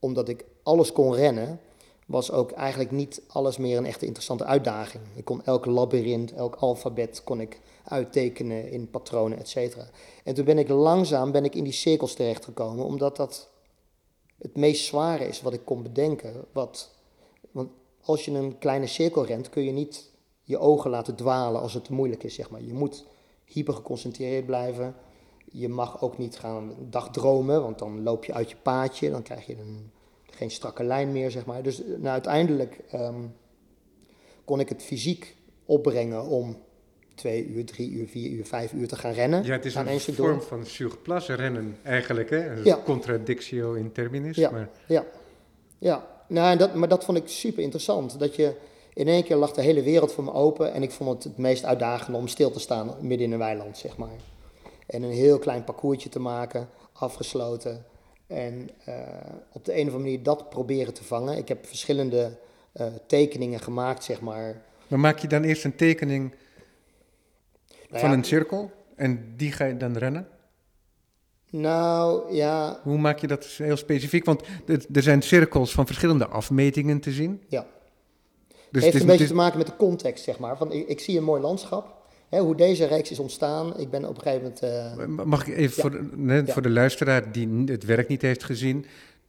[0.00, 1.60] omdat ik alles kon rennen,
[2.06, 5.02] was ook eigenlijk niet alles meer een echte interessante uitdaging.
[5.14, 9.88] Ik kon elk labyrint, elk alfabet kon ik uittekenen in patronen, et cetera.
[10.24, 13.48] En toen ben ik langzaam ben ik in die cirkels terechtgekomen, omdat dat
[14.38, 16.44] het meest zware is wat ik kon bedenken.
[16.52, 16.90] Wat,
[17.50, 17.68] want
[18.02, 20.10] als je een kleine cirkel rent, kun je niet
[20.42, 22.62] je ogen laten dwalen als het moeilijk is, zeg maar.
[22.62, 23.04] Je moet
[23.44, 24.94] hyper geconcentreerd blijven.
[25.52, 29.46] Je mag ook niet gaan dagdromen, want dan loop je uit je paadje, dan krijg
[29.46, 29.90] je een,
[30.30, 31.62] geen strakke lijn meer, zeg maar.
[31.62, 33.34] Dus nou, uiteindelijk um,
[34.44, 36.56] kon ik het fysiek opbrengen om
[37.14, 39.44] twee uur, drie uur, vier uur, vijf uur te gaan rennen.
[39.44, 40.42] Ja, het is een vorm door.
[40.42, 42.50] van surplus rennen eigenlijk, hè?
[42.50, 42.78] Een ja.
[42.84, 44.36] contradictio in terminis.
[44.36, 44.68] Ja, maar...
[44.86, 45.04] ja.
[45.78, 46.06] ja.
[46.28, 48.18] Nou, dat, maar dat vond ik super interessant.
[48.18, 48.54] Dat je
[48.94, 51.38] in één keer lag de hele wereld voor me open en ik vond het het
[51.38, 54.16] meest uitdagende om stil te staan midden in een weiland, zeg maar.
[54.92, 57.84] En een heel klein parcoursje te maken, afgesloten.
[58.26, 58.94] En uh,
[59.52, 61.36] op de een of andere manier dat proberen te vangen.
[61.36, 62.38] Ik heb verschillende
[62.74, 64.62] uh, tekeningen gemaakt, zeg maar.
[64.88, 66.34] Maar maak je dan eerst een tekening
[67.88, 70.28] nou van ja, een cirkel en die ga je dan rennen?
[71.50, 72.80] Nou, ja.
[72.82, 74.24] Hoe maak je dat heel specifiek?
[74.24, 74.42] Want
[74.92, 77.42] er zijn cirkels van verschillende afmetingen te zien.
[77.48, 77.66] Ja.
[78.70, 80.56] Dus het heeft een beetje te maken met de context, zeg maar.
[80.56, 82.01] Van, ik, ik zie een mooi landschap.
[82.32, 83.78] Hè, hoe deze reeks is ontstaan.
[83.78, 84.52] Ik ben op een gegeven
[84.96, 85.18] moment.
[85.18, 85.82] Uh, Mag ik even ja.
[85.82, 86.52] voor, de, nee, ja.
[86.52, 88.86] voor de luisteraar die het werk niet heeft gezien.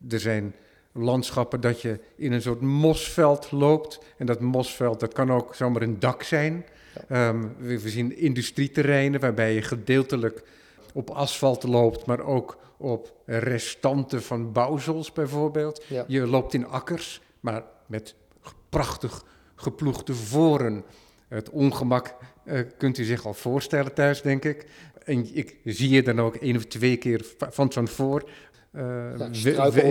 [0.10, 0.56] Er zijn
[0.92, 4.00] landschappen dat je in een soort mosveld loopt.
[4.18, 6.66] En dat mosveld, dat kan ook zomaar een dak zijn.
[7.10, 7.28] Ja.
[7.28, 10.44] Um, we, we, zien industrieterreinen waarbij je gedeeltelijk
[10.94, 15.84] op asfalt loopt, maar ook op restanten van bouwsels bijvoorbeeld.
[16.08, 18.16] Je loopt in akkers, maar met
[18.70, 19.24] prachtig
[19.56, 20.84] geploegde voren.
[21.34, 22.16] Het ongemak
[22.46, 24.66] uh, kunt u zich al voorstellen thuis, denk ik.
[25.04, 28.30] En ik zie je dan ook één of twee keer van zo'n voor
[28.72, 29.34] uh, ja,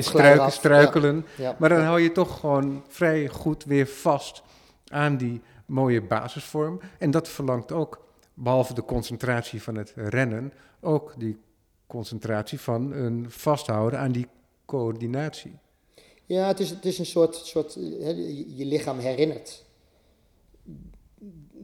[0.00, 1.26] struiken, struikelen.
[1.37, 1.44] Ja.
[1.44, 1.57] Ja.
[1.59, 4.42] Maar dan hou je toch gewoon vrij goed weer vast
[4.87, 6.81] aan die mooie basisvorm.
[6.98, 11.38] En dat verlangt ook, behalve de concentratie van het rennen, ook die
[11.87, 14.26] concentratie van een vasthouden aan die
[14.66, 15.59] coördinatie.
[16.24, 17.74] Ja, het is, het is een soort, soort
[18.57, 19.64] je lichaam herinnert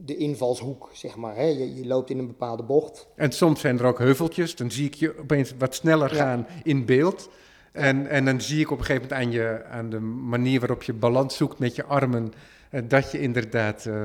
[0.05, 1.35] de invalshoek, zeg maar.
[1.35, 1.43] Hè.
[1.43, 3.07] Je, je, loopt in een bepaalde bocht.
[3.15, 6.61] En soms zijn er ook heuveltjes, dan zie ik je opeens wat sneller gaan ja.
[6.63, 7.29] in beeld.
[7.71, 10.83] En, en dan zie ik op een gegeven moment aan, je, aan de manier waarop
[10.83, 12.33] je balans zoekt met je armen,
[12.71, 14.03] uh, dat je inderdaad uh,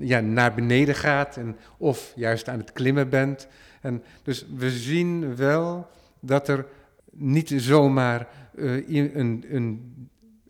[0.00, 3.48] ja, naar beneden gaat en, of juist aan het klimmen bent.
[3.80, 5.86] En dus we zien wel
[6.20, 6.66] dat er
[7.10, 9.94] niet zomaar uh, een, een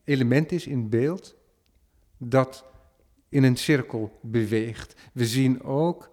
[0.05, 1.37] element is in beeld
[2.19, 2.65] dat
[3.31, 4.95] in een cirkel beweegt.
[5.13, 6.11] We zien ook,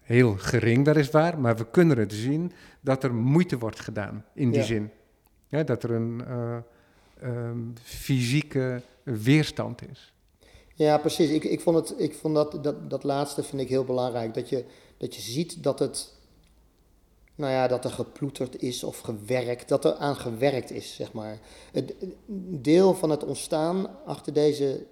[0.00, 4.60] heel gering weliswaar, maar we kunnen het zien, dat er moeite wordt gedaan in die
[4.60, 4.66] Ja.
[4.66, 4.90] zin.
[5.48, 6.56] Ja, dat er een eh,
[7.20, 10.12] ehm, fysieke weerstand is.
[10.74, 11.30] Ja, precies.
[11.30, 14.34] Ik, ik vond, het, ik vond dat, dat, dat laatste vind ik heel belangrijk.
[14.34, 14.64] Dat je,
[14.96, 16.14] dat je ziet dat het
[17.34, 21.38] nou ja, dat er geploeterd is of gewerkt, dat er aan gewerkt is, zeg maar.
[21.72, 21.94] Het
[22.62, 24.86] deel van het ontstaan achter deze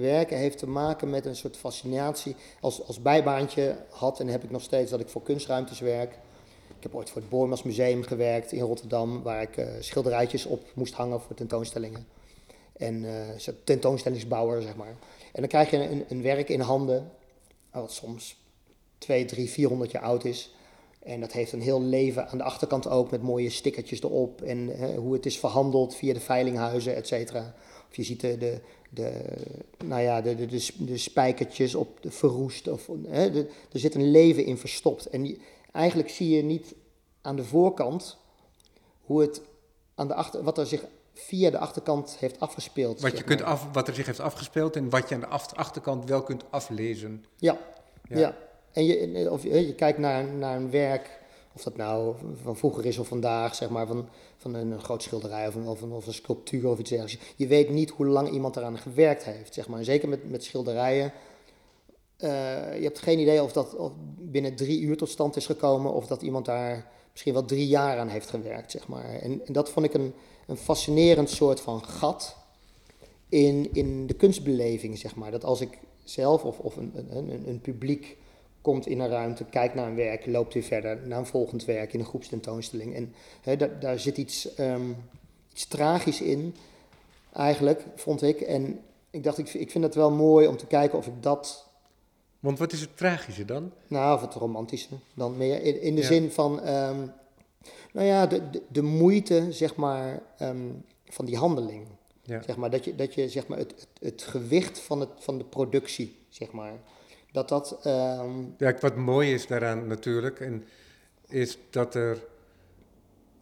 [0.00, 2.36] werken heeft te maken met een soort fascinatie.
[2.60, 6.12] Als, als bijbaantje had en heb ik nog steeds dat ik voor kunstruimtes werk.
[6.76, 10.62] Ik heb ooit voor het Boormans Museum gewerkt in Rotterdam, waar ik uh, schilderijtjes op
[10.74, 12.06] moest hangen voor tentoonstellingen.
[12.72, 14.94] En uh, tentoonstellingsbouwer, zeg maar.
[15.32, 17.10] En dan krijg je een, een werk in handen,
[17.70, 18.36] wat soms
[18.98, 20.54] 2, 3, 400 jaar oud is.
[21.02, 24.42] En dat heeft een heel leven aan de achterkant ook, met mooie stickertjes erop.
[24.42, 27.54] En hoe het is verhandeld via de veilinghuizen, et cetera.
[27.92, 29.12] Of je ziet de, de, de,
[29.84, 32.68] nou ja, de, de, de, de spijkertjes op de verroest.
[32.68, 35.06] Of, hè, er zit een leven in verstopt.
[35.06, 35.38] En
[35.72, 36.74] eigenlijk zie je niet
[37.20, 38.16] aan de voorkant
[39.00, 39.40] hoe het
[39.94, 43.00] aan de achter, wat er zich via de achterkant heeft afgespeeld.
[43.00, 46.08] Wat, je kunt af, wat er zich heeft afgespeeld en wat je aan de achterkant
[46.08, 47.24] wel kunt aflezen.
[47.36, 47.58] Ja,
[48.08, 48.18] ja.
[48.18, 48.36] ja.
[48.72, 51.20] En je, of, je kijkt naar, naar een werk,
[51.54, 55.48] of dat nou van vroeger is of vandaag, zeg maar, van, van een, groot schilderij
[55.48, 57.32] of een, of, een, sculptuur of iets dergelijks.
[57.36, 59.78] Je weet niet hoe lang iemand eraan gewerkt heeft, zeg maar.
[59.78, 61.12] En zeker met, met schilderijen.
[62.18, 62.28] Uh,
[62.76, 66.06] je hebt geen idee of dat of binnen drie uur tot stand is gekomen, of
[66.06, 69.14] dat iemand daar misschien wel drie jaar aan heeft gewerkt, zeg maar.
[69.14, 70.12] En, en dat vond ik een,
[70.46, 72.36] een fascinerend soort van gat
[73.28, 75.30] in, in de kunstbeleving, zeg maar.
[75.30, 78.16] Dat als ik zelf of, of een, een, een publiek
[78.62, 81.92] komt in een ruimte, kijkt naar een werk, loopt weer verder naar een volgend werk
[81.92, 82.94] in een groepstentoonstelling.
[82.94, 84.96] En hè, daar, daar zit iets, um,
[85.52, 86.54] iets tragisch in,
[87.32, 88.40] eigenlijk, vond ik.
[88.40, 91.70] En ik dacht, ik, ik vind het wel mooi om te kijken of ik dat.
[92.40, 93.72] Want wat is het tragische dan?
[93.86, 95.62] Nou, of het romantische dan meer.
[95.62, 97.12] In, in de zin van, um,
[97.92, 101.86] nou ja, de, de, de, moeite, zeg maar, um, van die handeling.
[102.22, 102.42] Ja.
[102.42, 105.38] Zeg maar, dat je, dat je zeg maar, het, het, het gewicht van, het, van
[105.38, 106.72] de productie, zeg maar
[107.32, 107.78] dat dat...
[107.82, 110.64] Ehm, ja, wat mooi is daaraan natuurlijk, en
[111.28, 112.18] is dat er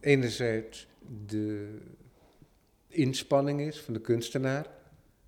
[0.01, 0.87] enerzijds
[1.27, 1.79] de
[2.89, 4.67] inspanning is van de kunstenaar,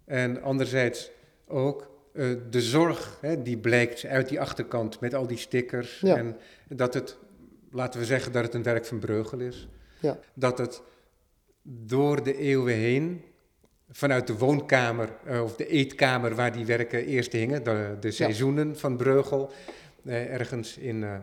[0.04, 1.10] en anderzijds
[1.46, 6.02] ook uh, de zorg hè, die blijkt uit die achterkant met al die stickers.
[6.02, 6.36] En
[6.68, 7.16] dat het,
[7.70, 9.68] laten we zeggen dat het een werk van Breugel is.
[10.00, 10.18] Ja.
[10.34, 10.82] Dat het
[11.62, 13.24] door de eeuwen heen
[13.92, 18.78] vanuit de woonkamer uh, of de eetkamer waar die werken eerst hingen, de, de seizoenen
[18.78, 19.50] van Breugel,
[20.02, 21.14] uh, ergens in uh,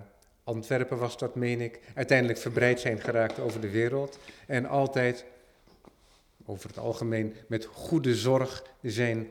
[0.43, 5.25] Antwerpen was dat, meen ik, uiteindelijk verbreid zijn geraakt over de wereld en altijd,
[6.45, 9.27] over het algemeen, met goede zorg zijn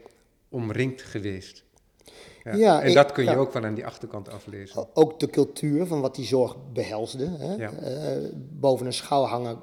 [0.49, 1.65] omringd geweest.
[2.45, 4.87] Ja, ja en dat kun je ook wel aan die achterkant aflezen.
[4.95, 7.29] Ook de cultuur van wat die zorg behelsde.
[7.39, 7.69] Hè?
[8.35, 9.63] boven een schouw hangen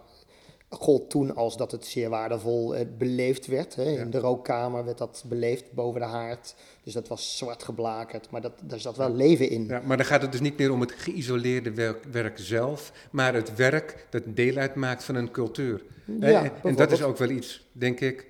[0.76, 3.76] gold toen als dat het zeer waardevol uh, beleefd werd.
[3.76, 3.84] Hè.
[3.84, 6.56] In de rookkamer werd dat beleefd boven de haard.
[6.84, 9.66] Dus dat was zwart geblakerd, maar dat, daar zat wel leven in.
[9.66, 13.34] Ja, maar dan gaat het dus niet meer om het geïsoleerde werk, werk zelf, maar
[13.34, 15.84] het werk dat deel uitmaakt van een cultuur.
[16.20, 18.28] Ja, en, en dat is ook wel iets, denk ik,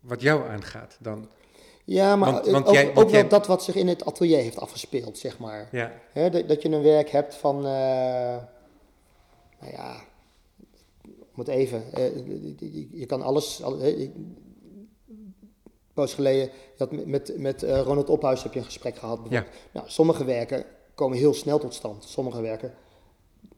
[0.00, 1.28] wat jou aangaat dan.
[1.84, 4.60] Ja, maar want, want ook, jij, ook wel dat wat zich in het atelier heeft
[4.60, 5.68] afgespeeld, zeg maar.
[5.72, 5.92] Ja.
[6.12, 7.62] dat, dat, je een werk hebt van, uh,
[9.60, 10.00] nou ja,
[11.34, 12.16] moet even, eh,
[12.92, 13.62] je kan alles.
[15.94, 19.20] Poos geleden, je had met, met uh, Ronald Ophuis heb je een gesprek gehad.
[19.28, 19.46] Ja.
[19.72, 20.64] Nou, sommige werken
[20.94, 22.04] komen heel snel tot stand.
[22.04, 22.74] Sommige werken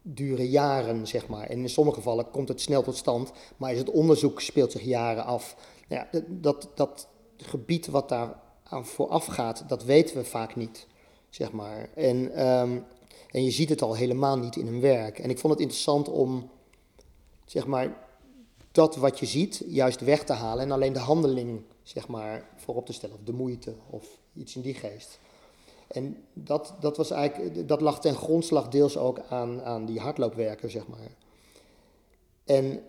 [0.03, 1.47] duren jaren, zeg maar.
[1.47, 4.83] En in sommige gevallen komt het snel tot stand, maar is het onderzoek speelt zich
[4.83, 5.57] jaren af.
[5.89, 10.87] Nou ja, dat, dat gebied wat daar aan vooraf gaat, dat weten we vaak niet,
[11.31, 11.89] zeg maar.
[11.95, 12.85] En, um,
[13.31, 15.19] en je ziet het al helemaal niet in een werk.
[15.19, 16.51] En ik vond het interessant om
[17.53, 17.97] zeg maar,
[18.71, 22.87] dat wat je ziet juist weg te halen en alleen de handeling zeg maar, voorop
[22.87, 25.19] te stellen, of de moeite of iets in die geest.
[25.87, 30.71] En dat, dat, was eigenlijk, dat lag ten grondslag deels ook aan, aan die hardloopwerken,
[30.71, 31.17] zeg maar.
[32.45, 32.83] En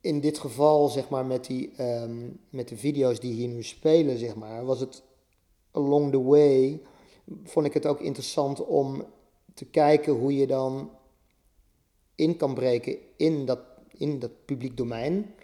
[0.00, 4.18] in dit geval, zeg maar, met, die, ehm, met de video's die hier nu spelen,
[4.18, 5.02] zeg maar, was het
[5.70, 6.80] along the way,
[7.44, 9.04] vond ik het ook interessant om
[9.54, 10.90] te kijken hoe je dan
[12.14, 13.71] in kan breken in dat
[14.02, 15.34] in dat publiek domein.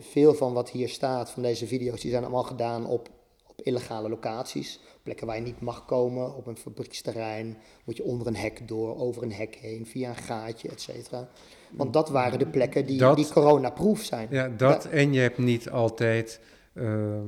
[0.00, 3.08] veel van wat hier staat, van deze video's, die zijn allemaal gedaan op,
[3.46, 4.80] op illegale locaties.
[5.02, 7.56] Plekken waar je niet mag komen, op een fabrieksterrein.
[7.84, 11.28] Moet je onder een hek door, over een hek heen, via een gaatje, et cetera.
[11.70, 14.28] Want dat waren de plekken die, die coronaproof zijn.
[14.30, 16.40] Ja, dat en je hebt niet altijd
[16.74, 17.24] ehm,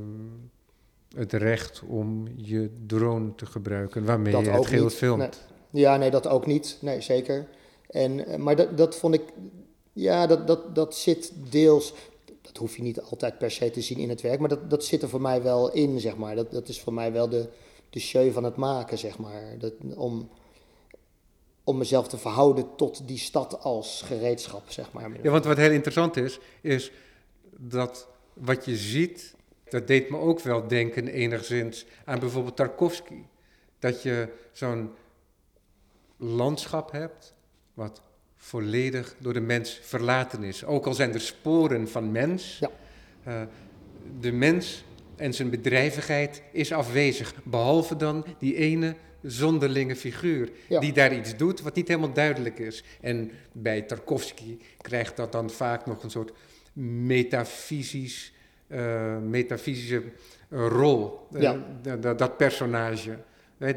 [1.16, 5.46] het recht om je drone te gebruiken, waarmee dat je het geheel filmt.
[5.70, 6.78] Ja, nee, dat ook niet.
[6.80, 7.48] Nee, zeker.
[7.90, 9.22] En, eh, maar dat, dat vond ik,
[9.98, 11.94] ja, dat, dat, dat zit deels.
[12.40, 14.84] Dat hoef je niet altijd per se te zien in het werk, maar dat, dat
[14.84, 16.34] zit er voor mij wel in, zeg maar.
[16.34, 17.48] Dat, dat is voor mij wel de,
[17.90, 19.58] de show van het maken, zeg maar.
[19.58, 20.28] Dat, om,
[21.64, 25.22] om mezelf te verhouden tot die stad als gereedschap, zeg maar.
[25.22, 26.92] Ja, want wat heel interessant is, is
[27.56, 29.34] dat wat je ziet,
[29.68, 33.22] dat deed me ook wel denken enigszins aan bijvoorbeeld Tarkovsky.
[33.78, 34.90] Dat je zo'n
[36.16, 37.34] landschap hebt
[37.74, 38.00] wat
[38.38, 40.64] volledig door de mens verlaten is.
[40.64, 42.70] Ook al zijn er sporen van mens, Ja.
[43.22, 43.42] eh,
[44.20, 44.84] de mens
[45.16, 47.34] en zijn bedrijvigheid is afwezig.
[47.44, 50.80] Behalve dan die ene zonderlinge figuur Ja.
[50.80, 52.84] die daar iets doet wat niet helemaal duidelijk is.
[53.00, 56.32] En bij Tarkovsky krijgt dat dan vaak nog een soort
[56.72, 58.32] metafysisch,
[58.66, 60.02] eh, metafysische
[60.50, 61.26] eh, rol.
[61.38, 61.64] Ja.
[62.16, 63.18] dat- personage,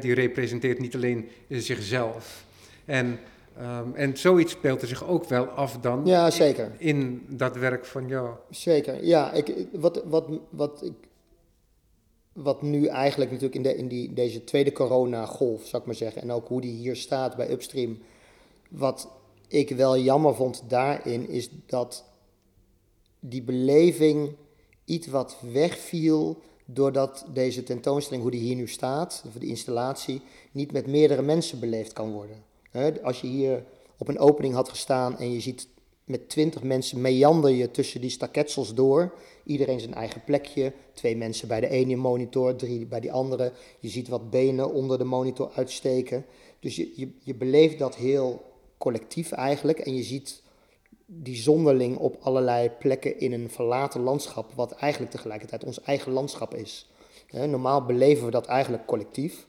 [0.00, 2.44] die representeert niet alleen zichzelf.
[2.84, 3.18] En,
[3.56, 6.72] ehm, en zoiets speelt er zich ook wel af dan Ja, zeker.
[6.78, 8.30] in dat werk van jou.
[8.50, 9.32] Zeker, ja.
[9.32, 10.92] Ik, wat, wat, wat, ik,
[12.32, 16.22] wat nu eigenlijk natuurlijk in, de, in die, deze tweede corona-golf, zou ik maar zeggen,
[16.22, 17.98] en ook hoe die hier staat bij Upstream,
[18.70, 19.08] wat
[19.48, 22.04] ik wel jammer vond daarin, is dat
[23.20, 24.34] die beleving
[24.84, 30.20] iets wat wegviel doordat deze tentoonstelling, hoe die hier nu staat, of die installatie,
[30.52, 32.36] niet met meerdere mensen beleefd kan worden.
[33.02, 33.64] Als je hier
[33.98, 35.68] op een opening had gestaan en je ziet
[36.04, 39.14] met twintig mensen meander je tussen die staketsels door.
[39.44, 40.72] Iedereen zijn eigen plekje.
[40.92, 43.52] Twee mensen bij de ene monitor, drie bij die andere.
[43.78, 46.24] Je ziet wat benen onder de monitor uitsteken.
[46.60, 48.42] Dus je, je, je beleeft dat heel
[48.78, 49.78] collectief eigenlijk.
[49.78, 50.42] En je ziet
[51.06, 56.54] die zonderling op allerlei plekken in een verlaten landschap, wat eigenlijk tegelijkertijd ons eigen landschap
[56.54, 56.90] is.
[57.30, 59.46] Normaal beleven we dat eigenlijk collectief.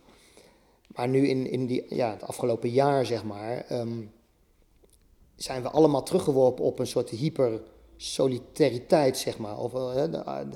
[0.88, 4.02] Maar nu in, in die, ja, het afgelopen jaar, zeg maar, ehm,
[5.36, 9.58] zijn we allemaal teruggeworpen op een soort hyper-solitariteit, zeg maar.
[9.60, 10.48] Of, eh, de-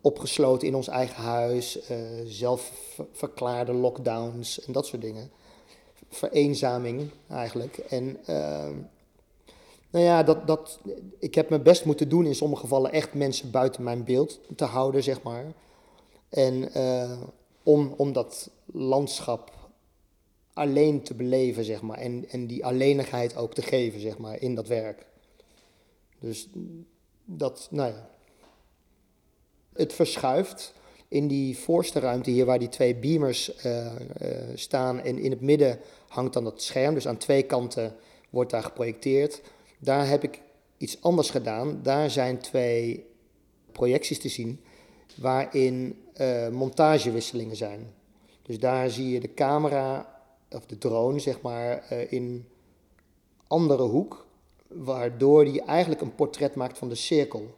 [0.00, 5.30] opgesloten in ons eigen huis, eh zelfverklaarde lockdowns en dat soort dingen.
[6.08, 7.76] Vereenzaming eigenlijk.
[7.78, 8.74] En ehm,
[9.90, 10.78] nou ja, dat, dat,
[11.18, 14.64] ik heb mijn best moeten doen in sommige gevallen echt mensen buiten mijn beeld te
[14.64, 15.44] houden, zeg maar.
[16.28, 17.18] En eh,
[17.62, 19.52] om, om dat landschap
[20.56, 21.98] alleen te beleven, zeg maar.
[21.98, 25.06] En, en die alleenigheid ook te geven, zeg maar, in dat werk.
[26.18, 26.48] Dus
[27.24, 28.08] dat, nou ja.
[29.72, 30.72] Het verschuift
[31.08, 33.92] in die voorste ruimte hier waar die twee beamers eh, eh,
[34.54, 35.00] staan.
[35.00, 36.94] En in het midden hangt dan dat scherm.
[36.94, 37.94] Dus aan twee kanten
[38.30, 39.42] wordt daar geprojecteerd.
[39.78, 40.40] Daar heb ik
[40.78, 41.82] iets anders gedaan.
[41.82, 43.06] Daar zijn twee
[43.72, 44.60] projecties te zien
[45.16, 47.94] waarin eh, montagewisselingen zijn.
[48.42, 50.15] Dus daar zie je de camera
[50.50, 52.46] of de drone, zeg maar, eh, in
[53.46, 54.26] andere hoek,
[54.68, 57.54] waardoor die eigenlijk een portret maakt van de cirkel.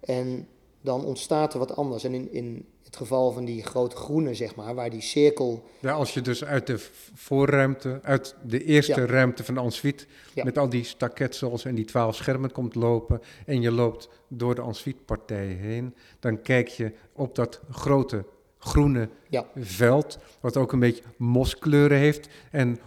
[0.00, 0.48] En
[0.80, 2.04] dan ontstaat er wat anders.
[2.04, 5.62] En in, in het geval van die grote groene, zeg maar, waar die cirkel.
[5.80, 6.78] Ja, als je dus uit de
[7.14, 9.06] voorruimte, uit de eerste Ja.
[9.06, 10.44] ruimte van de ensuite, Ja.
[10.44, 14.62] met al die staketsels en die twaalf schermen komt lopen en je loopt door de
[14.62, 18.24] ensuite-partij heen, dan kijk je op dat grote
[18.60, 19.46] groene Ja.
[19.56, 22.28] veld, wat ook een beetje moskleuren heeft.
[22.50, 22.78] En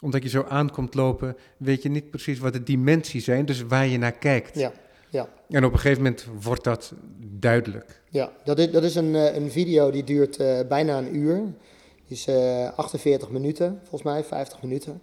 [0.00, 3.86] omdat je zo aankomt lopen, weet je niet precies wat de dimensies zijn, dus waar
[3.86, 4.58] je naar kijkt.
[4.58, 4.72] Ja,
[5.10, 5.28] ja.
[5.48, 8.02] En op een gegeven moment wordt dat duidelijk.
[8.10, 11.36] Ja, dat is, dat is een, eh, een video die duurt eh, bijna een uur.
[12.06, 15.02] Die is eh 48 minuten, volgens mij, 50 minuten.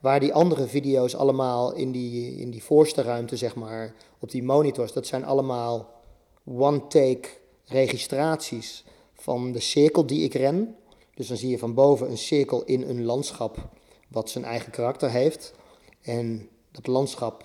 [0.00, 4.42] Waar die andere video's allemaal in die, in die voorste ruimte, zeg maar, op die
[4.42, 6.02] monitors, dat zijn allemaal
[6.44, 7.28] one-take
[7.66, 8.84] registraties
[9.20, 10.76] van de cirkel die ik ren.
[11.14, 13.68] Dus dan zie je van boven een cirkel in een landschap
[14.08, 15.54] wat zijn eigen karakter heeft.
[16.00, 17.44] En dat landschap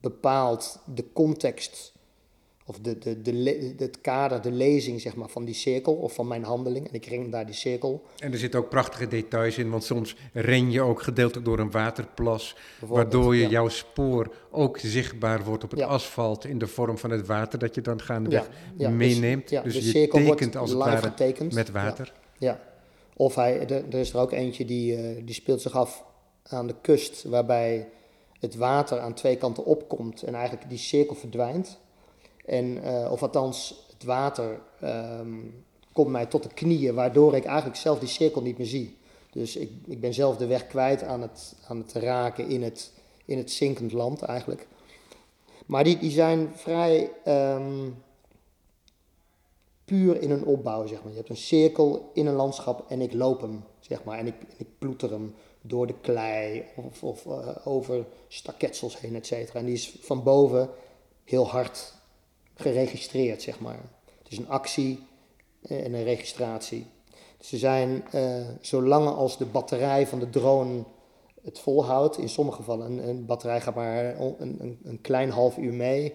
[0.00, 1.92] bepaalt de context
[2.72, 6.44] of de, de, het kader, de lezing zeg maar, van die cirkel of van mijn
[6.44, 6.88] handeling.
[6.88, 8.02] En ik ren daar die cirkel.
[8.18, 11.70] En er zitten ook prachtige details in, want soms ren je ook gedeeltelijk door een
[11.70, 13.48] waterplas, waardoor je Ja.
[13.48, 15.86] jouw spoor ook zichtbaar wordt op het Ja.
[15.86, 19.48] asfalt in de vorm van het water dat je dan gaandeweg Ja, dus- meeneemt.
[19.48, 21.54] dus de je cirkel tekent als het ware getekend.
[21.54, 22.12] met water.
[22.38, 22.60] Ja.
[23.16, 26.04] Of hij, er, er is er ook eentje die, eh, die speelt zich af
[26.42, 27.88] aan de kust, waarbij
[28.40, 31.78] het water aan twee kanten opkomt en eigenlijk die cirkel verdwijnt.
[32.44, 35.38] En, eh, of althans, het water ehm,
[35.92, 38.96] komt mij tot de knieën, waardoor ik eigenlijk zelf die cirkel niet meer zie.
[39.32, 42.92] Dus ik, ik ben zelf de weg kwijt aan het, aan het raken in het,
[43.24, 44.66] in het zinkend land eigenlijk.
[45.66, 47.90] Maar die, die zijn vrij ehm,
[49.84, 51.10] puur in een opbouw, zeg maar.
[51.10, 54.18] Je hebt een cirkel in een landschap en ik loop hem, zeg maar.
[54.18, 59.26] En ik, ik ploeter hem door de klei of, of eh, over staketsels heen, et
[59.26, 59.58] cetera.
[59.58, 60.70] En die is van boven
[61.24, 61.94] heel hard
[62.62, 63.80] geregistreerd, zeg maar.
[64.22, 64.98] Het is een actie
[65.62, 66.86] en een registratie.
[67.40, 70.84] Ze zijn uh, zolang als de batterij van de drone
[71.42, 72.18] het volhoudt.
[72.18, 76.14] In sommige gevallen, een, een batterij gaat maar een, een, een, klein half uur mee.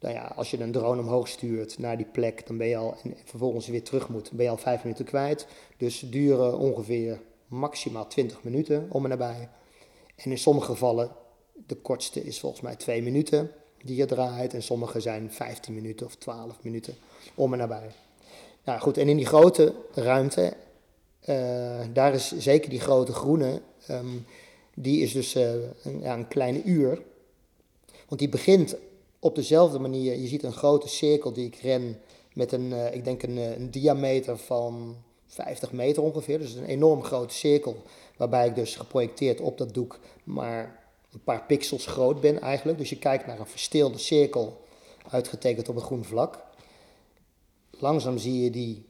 [0.00, 2.94] Nou ja, als je een drone omhoog stuurt naar die plek, dan ben je al,
[3.02, 5.46] en vervolgens weer terug moet, ben je al vijf minuten kwijt.
[5.76, 9.48] Dus duren ongeveer maximaal 20 minuten om en nabij.
[10.16, 11.10] En in sommige gevallen,
[11.66, 13.50] de kortste is volgens mij twee minuten
[13.82, 14.54] die je draait.
[14.54, 16.94] En sommige zijn 15 minuten of 12 minuten
[17.34, 17.90] om en nabij.
[18.64, 20.54] Nou goed, en in die grote ruimte,
[21.28, 23.60] uh, daar is zeker die grote groene,
[23.90, 24.26] um,
[24.74, 25.52] die is dus uh,
[25.82, 27.02] een, ja, een kleine uur.
[28.08, 28.76] Want die begint
[29.18, 30.18] op dezelfde manier.
[30.18, 32.00] Je ziet een grote cirkel die ik ren
[32.34, 36.38] met een, uh, ik denk een, een diameter van 50 meter ongeveer.
[36.38, 37.82] Dus een enorm grote cirkel.
[38.16, 40.81] Waarbij ik dus geprojecteerd op dat doek maar
[41.12, 42.78] een paar pixels groot ben eigenlijk.
[42.78, 44.60] Dus je kijkt naar een verstilde cirkel
[45.10, 46.44] uitgetekend op een groen vlak.
[47.70, 48.84] Langzaam zie je, die,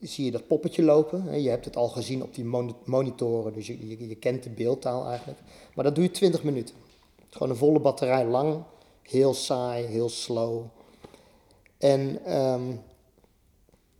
[0.00, 1.42] zie je dat poppetje lopen.
[1.42, 2.44] Je hebt het al gezien op die
[2.84, 5.38] monitoren, dus je, je, kent de beeldtaal eigenlijk.
[5.74, 6.74] Maar dat doe je 20 minuten.
[7.28, 8.62] Gewoon een volle batterij lang,
[9.02, 10.64] heel saai, heel slow.
[11.78, 12.80] En um,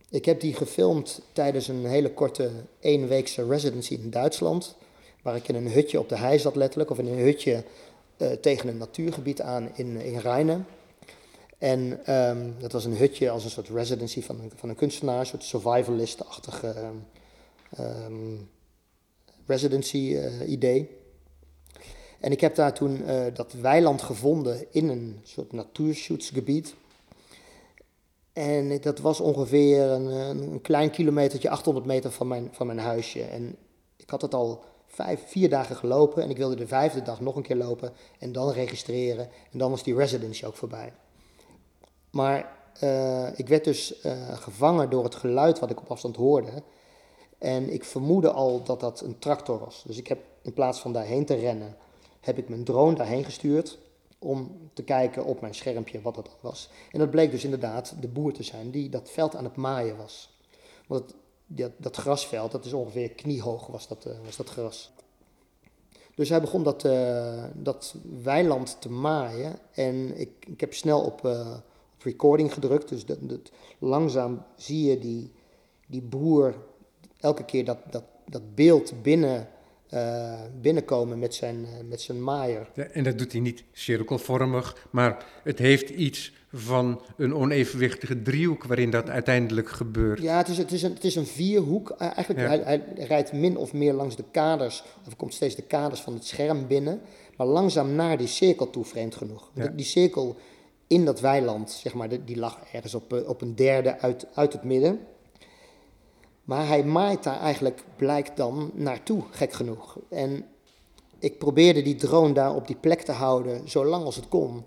[0.09, 4.75] ik heb die gefilmd tijdens een hele korte eenweekse residency in Duitsland.
[5.21, 7.63] Waar ik in een hutje op de hei zat letterlijk, of in een hutje
[8.17, 10.65] uh, tegen een natuurgebied aan in, in Rijnen.
[11.57, 15.19] En um, dat was een hutje als een soort residency van een, van een kunstenaar,
[15.19, 16.75] een soort survivalist-achtige
[17.79, 18.49] um,
[19.45, 20.89] residency uh, idee.
[22.19, 26.75] En ik heb daar toen uh, dat weiland gevonden in een soort natuurschutsgebied.
[28.33, 33.23] En dat was ongeveer een, een, klein kilometertje, 800 meter van mijn, van mijn huisje.
[33.23, 33.55] En
[33.97, 34.63] ik had het al
[35.01, 38.31] vijf, vier dagen gelopen en ik wilde de vijfde dag nog een keer lopen en
[38.31, 39.29] dan registreren.
[39.51, 40.93] En dan was die residency ook voorbij.
[42.11, 46.63] Maar uh, ik werd dus uh, gevangen door het geluid wat ik op afstand hoorde.
[47.37, 49.83] En ik vermoedde al dat dat een tractor was.
[49.87, 51.75] Dus ik heb in plaats van daarheen te rennen,
[52.19, 53.79] heb ik mijn drone daarheen gestuurd
[54.19, 56.69] om te kijken op mijn schermpje wat dat was.
[56.91, 59.97] En dat bleek dus inderdaad de boer te zijn die dat veld aan het maaien
[59.97, 60.37] was.
[60.87, 61.15] Want het,
[61.55, 64.91] dat, dat, grasveld, dat is ongeveer kniehoog was dat, uh, was dat gras.
[66.15, 71.25] Dus hij begon dat, uh, dat weiland te maaien en ik, ik heb snel op,
[71.25, 71.57] uh,
[71.95, 72.89] op recording gedrukt.
[72.89, 75.31] Dus dat, langzaam zie je die,
[75.87, 76.55] die boer
[77.19, 79.47] elke keer dat, dat, dat beeld binnen
[80.61, 82.69] binnenkomen met zijn, met zijn maaier.
[82.73, 88.63] Ja, en dat doet hij niet cirkelvormig, maar het heeft iets van een onevenwichtige driehoek
[88.63, 90.21] waarin dat uiteindelijk gebeurt.
[90.21, 91.89] Ja, het is, het is, een, het is een vierhoek.
[91.89, 92.47] Uh, eigenlijk, ja.
[92.47, 96.13] hij, hij, rijdt min of meer langs de kaders, of komt steeds de kaders van
[96.13, 97.01] het scherm binnen,
[97.37, 99.51] maar langzaam naar die cirkel toe, vreemd genoeg.
[99.53, 99.61] Ja.
[99.61, 100.35] Die, die cirkel
[100.87, 104.63] in dat weiland, zeg maar, die lag ergens op, op een derde uit, uit het
[104.63, 104.99] midden.
[106.43, 109.97] Maar hij maait daar eigenlijk, blijkt dan, naartoe, gek genoeg.
[110.09, 110.45] En
[111.19, 114.63] ik probeerde die drone daar op die plek te houden, zo lang als het kon.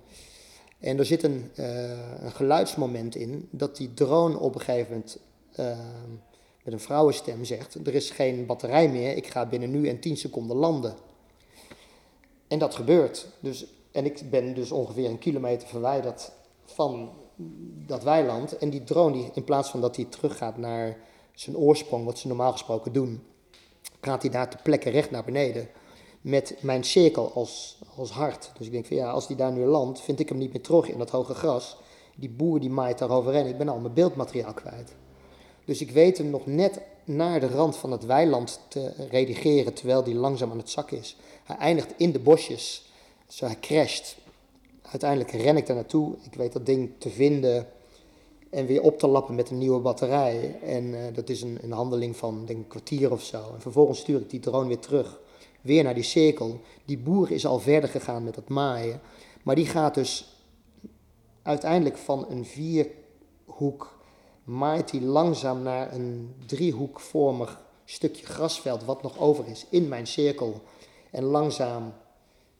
[0.85, 5.19] En er zit een, uh, een geluidsmoment in, dat die drone op een gegeven moment
[5.61, 5.79] uh,
[6.63, 10.17] met een vrouwenstem zegt: Er is geen batterij meer, ik ga binnen nu en 10
[10.17, 10.95] seconden landen.
[12.49, 13.27] En dat gebeurt.
[13.41, 16.33] Dus, en ik ben dus ongeveer een kilometer verwijderd
[16.65, 17.11] van
[17.87, 18.59] dat weiland.
[18.59, 20.97] En die drone, die, in plaats van dat hij teruggaat naar
[21.35, 23.23] zijn oorsprong, wat ze normaal gesproken doen,
[24.01, 25.69] praat hij daar te plekken recht naar beneden.
[26.25, 28.51] Met mijn cirkel als, als hart.
[28.59, 30.63] Dus ik denk van ja, als die daar nu landt, vind ik hem niet meer
[30.63, 31.77] terug in dat hoge gras.
[32.15, 33.47] Die boer die maait daar overheen.
[33.47, 34.95] Ik ben al mijn beeldmateriaal kwijt.
[35.65, 40.03] Dus ik weet hem nog net naar de rand van het weiland te redigeren terwijl
[40.03, 41.17] die langzaam aan het zakken is.
[41.45, 42.93] Hij eindigt in de bosjes.
[43.29, 44.17] Zo hij crasht.
[44.83, 46.15] Uiteindelijk ren ik daar naartoe.
[46.23, 47.67] Ik weet dat ding te vinden
[48.51, 50.59] en weer op te lappen met een nieuwe batterij.
[50.63, 53.37] En uh, dat is een, een, handeling van denk een kwartier of zo.
[53.37, 55.21] En vervolgens stuur ik die drone weer terug,
[55.65, 56.61] weer naar die cirkel.
[56.85, 59.01] Die boer is al verder gegaan met het maaien.
[59.43, 60.43] Maar die gaat dus
[61.43, 63.99] uiteindelijk van een vierhoek,
[64.45, 70.63] maait hij langzaam naar een driehoekvormig stukje grasveld, wat nog over is, in mijn cirkel.
[71.11, 71.93] En langzaam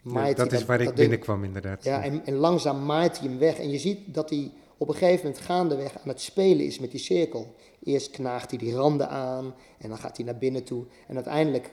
[0.03, 0.61] maait ja, dat hij...
[0.61, 1.85] Dat is waar ik binnenkwam inderdaad.
[1.85, 3.59] Ja, en, en langzaam maait hij hem weg.
[3.59, 6.91] En je ziet dat hij op een gegeven moment gaandeweg aan het spelen is met
[6.91, 7.55] die cirkel.
[7.83, 10.85] Eerst knaagt hij die randen aan en dan gaat hij naar binnen toe.
[11.07, 11.73] En uiteindelijk,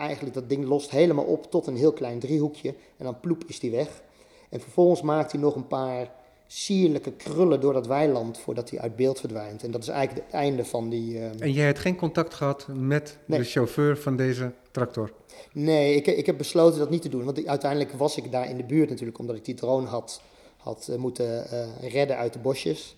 [0.00, 2.74] eigenlijk dat ding lost helemaal op tot een heel klein driehoekje.
[2.96, 4.02] En dan ploep is die weg.
[4.48, 6.10] En vervolgens maakt hij nog een paar
[6.46, 9.62] sierlijke krullen door dat weiland voordat hij uit beeld verdwijnt.
[9.62, 11.14] En dat is eigenlijk het einde van die...
[11.14, 11.40] Uh...
[11.40, 13.38] En jij hebt geen contact gehad met nee.
[13.38, 15.12] de chauffeur van deze tractor?
[15.52, 17.24] Nee, ik, ik heb besloten dat niet te doen.
[17.24, 20.20] Want ik, uiteindelijk was ik daar in de buurt natuurlijk, omdat ik die drone had
[20.56, 22.96] had uh, moeten uh, redden uit de bosjes.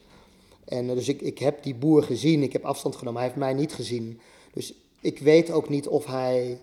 [0.64, 3.54] En dus ik, ik heb die boer gezien, ik heb afstand genomen, hij heeft mij
[3.54, 4.20] niet gezien.
[4.52, 6.60] Dus ik weet ook niet of hij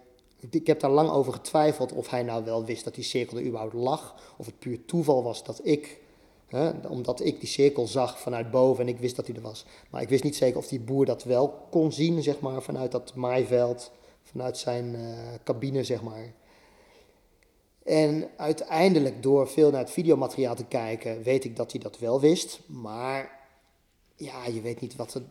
[0.49, 3.45] ik heb daar lang over getwijfeld of hij nou wel wist dat die cirkel er
[3.45, 4.15] überhaupt lag.
[4.37, 5.99] Of het puur toeval was dat ik,
[6.47, 9.65] hè, omdat ik die cirkel zag vanuit boven en ik wist dat hij er was.
[9.89, 12.91] Maar ik wist niet zeker of die boer dat wel kon zien, zeg maar, vanuit
[12.91, 13.91] dat maaiveld,
[14.23, 16.33] vanuit zijn uh, cabine, zeg maar.
[17.83, 22.19] En uiteindelijk, door veel naar het videomateriaal te kijken, weet ik dat hij dat wel
[22.19, 22.59] wist.
[22.65, 23.38] Maar
[24.19, 25.21] ja, je weet niet wat er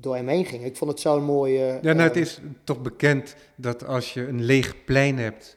[0.00, 0.64] door hem heen ging.
[0.64, 1.78] Ik vond het zo'n mooie...
[1.82, 5.56] Ja, nou, het ehm, is toch bekend dat als je een leeg plein hebt,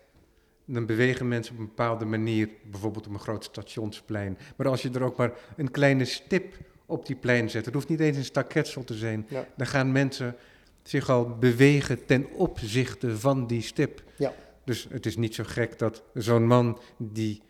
[0.65, 4.37] dan bewegen mensen op een bepaalde manier, bijvoorbeeld op een groot stationsplein.
[4.55, 7.89] Maar als je er ook maar een kleine stip op die plein zet, het hoeft
[7.89, 9.27] niet eens een staketsel te zijn,
[9.57, 10.35] dan gaan mensen
[10.83, 14.03] zich al bewegen ten opzichte van die stip.
[14.17, 14.33] Ja.
[14.63, 17.41] Dus het is niet zo gek dat zo'n man die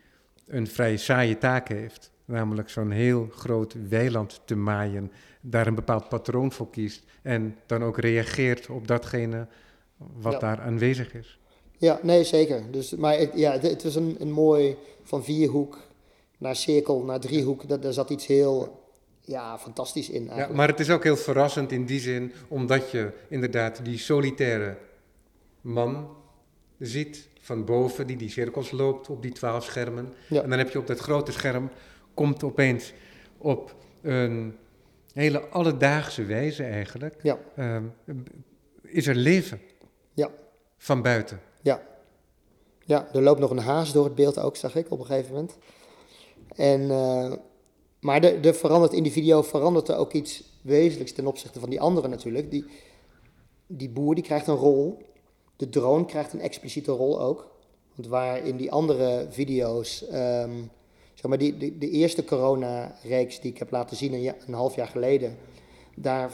[0.50, 6.08] een vrij saaie taak heeft, namelijk zo'n heel groot weiland te maaien, daar een bepaald
[6.08, 9.46] patroon voor kiest en dan ook reageert op datgene
[9.96, 11.38] wat daar aanwezig is.
[11.78, 12.62] Ja, nee, zeker.
[12.70, 15.78] Dus, maar het, ja, het, het was een, een mooi van vierhoek
[16.38, 17.68] naar cirkel naar driehoek.
[17.68, 18.80] Dat, daar zat iets heel
[19.20, 20.20] ja, fantastisch in.
[20.20, 20.48] Eigenlijk.
[20.48, 24.76] Ja, maar het is ook heel verrassend in die zin, omdat je inderdaad die solitaire
[25.60, 26.08] man
[26.78, 30.12] ziet van boven, die die cirkels loopt op die twaalf schermen.
[30.28, 31.70] En dan heb je op dat grote scherm
[32.14, 32.92] komt opeens
[33.38, 34.56] op een
[35.12, 37.38] hele alledaagse wijze eigenlijk, ja.
[37.56, 37.84] Ehm,
[38.82, 39.60] is er leven
[40.14, 40.30] ja.
[40.76, 41.40] van buiten.
[41.62, 41.82] Ja.
[42.84, 45.32] ja, er loopt nog een haas door het beeld ook, zag ik op een gegeven
[45.32, 45.58] moment.
[46.56, 47.32] En, uh,
[48.00, 51.70] maar er, er verandert in die video verandert er ook iets wezenlijks ten opzichte van
[51.70, 52.50] die andere natuurlijk.
[52.50, 52.64] Die,
[53.66, 55.02] die boer die krijgt een rol,
[55.60, 57.50] de drone krijgt een expliciete rol ook.
[57.94, 60.70] Want waar in die andere video's um,
[61.20, 64.74] Zeg maar, die, de, de eerste corona-reeks die ik heb laten zien een, een, half
[64.74, 65.36] jaar geleden,
[65.96, 66.32] daar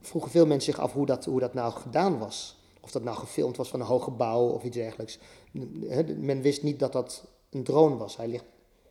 [0.00, 2.56] vroegen veel mensen zich af hoe dat, hoe dat nou gedaan was.
[2.80, 5.18] Of dat nou gefilmd was van een hoog gebouw of iets dergelijks.
[6.16, 8.16] Men wist niet dat dat een drone was.
[8.16, 8.44] Hij ligt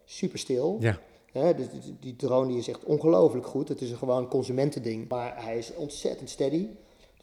[0.05, 0.77] super stil.
[0.79, 0.99] Ja.
[1.53, 1.67] dus
[1.99, 3.67] die drone die is echt ongelooflijk goed.
[3.67, 5.09] Het is een gewoon consumentending.
[5.09, 6.67] Maar hij is ontzettend steady.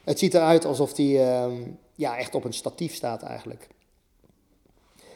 [0.04, 1.62] Het ziet eruit alsof hij ehm,
[1.94, 3.68] ja, echt op een statief staat eigenlijk.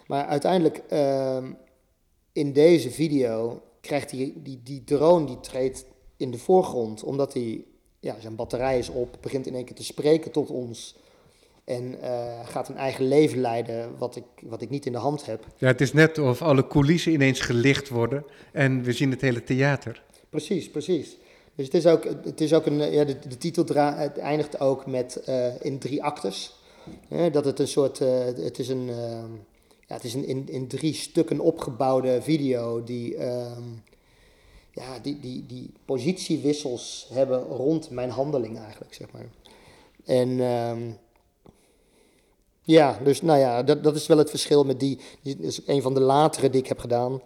[0.06, 1.52] Maar uiteindelijk ehm,
[2.32, 5.84] in deze video krijgt hij die, die drone die treedt
[6.16, 7.64] in de voorgrond, omdat hij,
[8.00, 10.96] ja, zijn batterij is op, begint in één keer te spreken tot ons.
[11.64, 15.26] En uh, gaat een eigen leven leiden, wat ik, wat ik niet in de hand
[15.26, 15.44] heb.
[15.56, 19.44] Ja, het is net of alle coulissen ineens gelicht worden en we zien het hele
[19.44, 20.02] theater.
[20.30, 21.16] Precies, precies.
[21.54, 24.86] Dus het is ook, het is ook een, ja, de, de titel het eindigt ook
[24.86, 26.56] met uh, in drie actes.
[27.32, 28.86] Dat het een soort, uh, het is een,
[29.86, 33.82] ja, het is een in, in drie stukken opgebouwde video die, um,
[34.72, 39.26] ja, die, die, die positiewissels hebben rond mijn handeling eigenlijk, zeg maar.
[40.04, 40.98] En um,
[42.62, 45.82] ja, dus nou ja, dat, dat is wel het verschil met die, dat is een
[45.82, 47.20] van de latere die ik heb gedaan.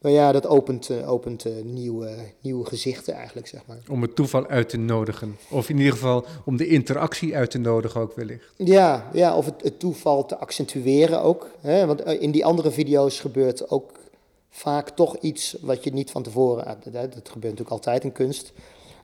[0.00, 3.78] Maar ja, dat opent, uh, opent uh, nieuwe, nieuwe gezichten eigenlijk, zeg maar.
[3.88, 5.36] Om het toeval uit te nodigen.
[5.50, 8.52] Of in ieder geval om de interactie uit te nodigen ook wellicht.
[8.56, 11.50] Ja, ja of het, het toeval te accentueren ook.
[11.60, 11.86] Hè?
[11.86, 13.92] Want eh, in die andere video's gebeurt ook
[14.50, 16.64] vaak toch iets wat je niet van tevoren...
[16.64, 18.52] Dat gebeurt natuurlijk altijd in kunst.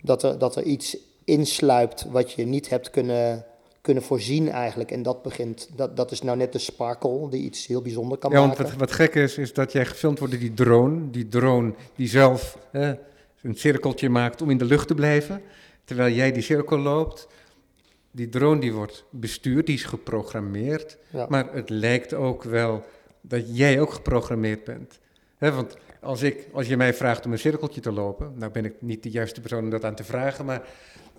[0.03, 3.45] Dat er, dat er iets insluipt wat je niet hebt kunnen
[3.83, 4.91] kunnen voorzien eigenlijk.
[4.91, 8.31] En dat begint, dat, dat is nou net de sparkle die iets heel bijzonder kan
[8.31, 8.49] maken.
[8.49, 11.11] Ja, want wat, wat gek is, is dat jij gefilmd wordt door die drone.
[11.11, 12.59] Die drone die zelf
[13.43, 15.43] een cirkeltje maakt om in de lucht te blijven.
[15.85, 17.29] Terwijl jij die cirkel loopt.
[18.11, 20.99] Die drone die wordt bestuurd, die is geprogrammeerd.
[21.29, 22.85] Maar het lijkt ook wel
[23.21, 24.99] dat jij ook geprogrammeerd bent.
[25.37, 28.65] He, want als, ik, als je mij vraagt om een cirkeltje te lopen, nou ben
[28.65, 30.63] ik niet de juiste persoon om dat aan te vragen, maar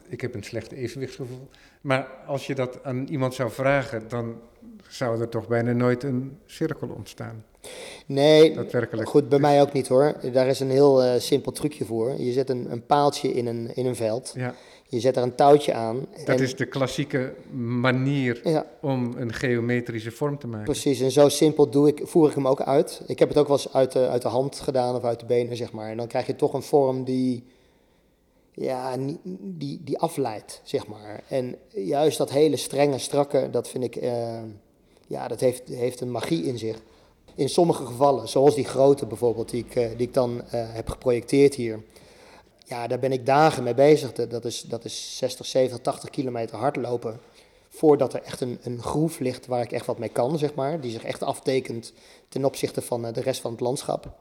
[0.07, 1.47] ik heb een slecht evenwichtsgevoel.
[1.81, 4.35] Maar als je dat aan iemand zou vragen, dan
[4.87, 7.43] zou er toch bijna nooit een cirkel ontstaan.
[8.05, 8.57] Nee,
[9.03, 10.15] goed, bij mij ook niet hoor.
[10.31, 12.21] Daar is een heel uh, simpel trucje voor.
[12.21, 14.33] Je zet een, een paaltje in een, in een veld.
[14.35, 14.55] Ja.
[14.93, 16.05] Je zet er een touwtje aan.
[16.25, 17.33] Dat is de klassieke
[17.81, 18.65] manier ja.
[18.81, 20.65] om een geometrische vorm te maken.
[20.65, 23.01] Precies, en zo simpel doe ik, voer ik hem ook uit.
[23.07, 25.25] Ik heb het ook wel eens uit de, uit de hand gedaan of uit de
[25.25, 25.89] benen, zeg maar.
[25.89, 27.43] En dan krijg je toch een vorm die
[28.53, 28.95] ja,
[29.39, 31.23] die, die afleidt, zeg maar.
[31.27, 34.41] En juist dat hele strenge, strakke, dat vind ik, uh,
[35.07, 36.81] ja, dat heeft, heeft een magie in zich.
[37.35, 40.89] In sommige gevallen, zoals die grote bijvoorbeeld, die ik, uh, die ik dan uh, heb
[40.89, 41.83] geprojecteerd hier.
[42.65, 44.11] Ja, daar ben ik dagen mee bezig.
[44.11, 47.19] Dat is, dat is 60, 70, 80 kilometer hardlopen.
[47.69, 50.81] Voordat er echt een, een groef ligt waar ik echt wat mee kan, zeg maar.
[50.81, 51.93] Die zich echt aftekent
[52.29, 54.11] ten opzichte van de rest van het landschap.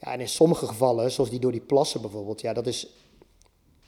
[0.00, 2.88] Ja, en in sommige gevallen, zoals die door die plassen bijvoorbeeld, ja, dat is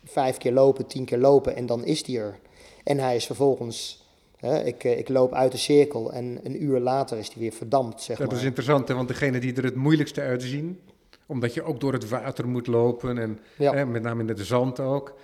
[0.06, 2.38] vijf keer lopen, tien keer lopen en dan is die er.
[2.84, 4.04] En hij is vervolgens,
[4.36, 7.52] hè, ik, eh, ik loop uit de cirkel en een uur later is hij weer
[7.52, 8.36] verdampt, zeg Dat maar.
[8.36, 8.94] is interessant, hè?
[8.94, 10.80] want degene die er het moeilijkste uitzien,
[11.26, 13.72] omdat je ook door het water moet lopen en Ja.
[13.74, 15.14] hè, met name in het zand ook.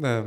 [0.00, 0.20] eh,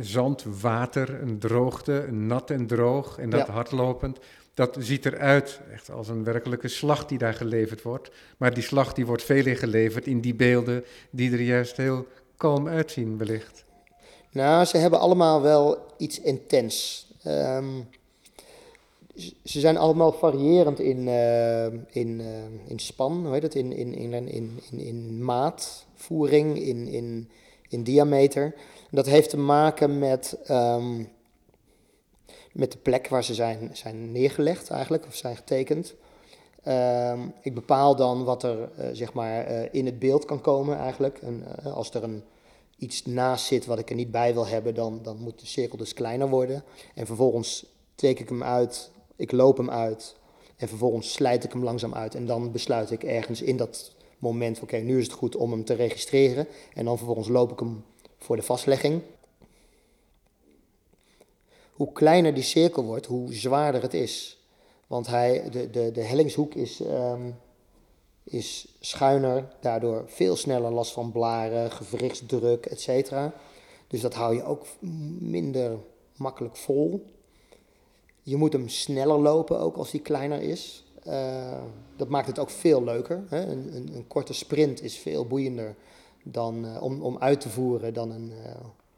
[0.00, 3.52] zand, water, een droogte, een nat en droog en dat Ja.
[3.52, 4.18] hardlopend.
[4.54, 8.10] Dat ziet eruit echt als een werkelijke slag die daar geleverd wordt.
[8.36, 12.06] Maar die slag die wordt veel in geleverd in die beelden die er juist heel
[12.40, 13.64] kalm uitzien wellicht.
[14.32, 17.06] Nou, ze hebben allemaal wel iets intens.
[17.22, 17.80] Ehm,
[19.44, 23.94] ze zijn allemaal variërend in, eh, in, eh, in span, hoe heet het, in, in,
[23.94, 27.28] in, in, in, in maatvoering, in, in,
[27.68, 28.54] in diameter.
[28.90, 31.04] Dat heeft te maken met, ehm,
[32.52, 35.94] met de plek waar ze zijn, zijn neergelegd eigenlijk, of zijn getekend.
[36.62, 40.78] Ehm, ik bepaal dan wat er eh, zeg maar, eh, in het beeld kan komen
[40.78, 41.18] eigenlijk.
[41.18, 42.22] En, eh, als er een,
[42.76, 45.78] iets naast zit wat ik er niet bij wil hebben, dan, dan moet de cirkel
[45.78, 46.64] dus kleiner worden.
[46.94, 50.16] En vervolgens teken ik hem uit, ik loop hem uit
[50.56, 52.14] en vervolgens slijt ik hem langzaam uit.
[52.14, 55.64] En dan besluit ik ergens in dat moment, oké, nu is het goed om hem
[55.64, 56.46] te registreren.
[56.74, 57.84] En dan vervolgens loop ik hem
[58.18, 59.02] voor de vastlegging.
[61.72, 64.39] Hoe kleiner die cirkel wordt, hoe zwaarder het is.
[64.90, 67.30] Want hij, de, de, de hellingshoek is, ehm,
[68.24, 73.12] is schuiner, daardoor veel sneller last van blaren, gewrichtsdruk, etc.
[73.86, 74.66] Dus dat hou je ook
[75.18, 75.78] minder
[76.16, 77.06] makkelijk vol.
[78.22, 80.84] Je moet hem sneller lopen, ook als die kleiner is.
[81.04, 81.62] Eh,
[81.96, 83.22] dat maakt het ook veel leuker.
[83.28, 83.46] Hè?
[83.46, 85.74] Een, een, een korte sprint is veel boeiender
[86.22, 88.54] dan, eh, om, om uit te voeren dan een, eh,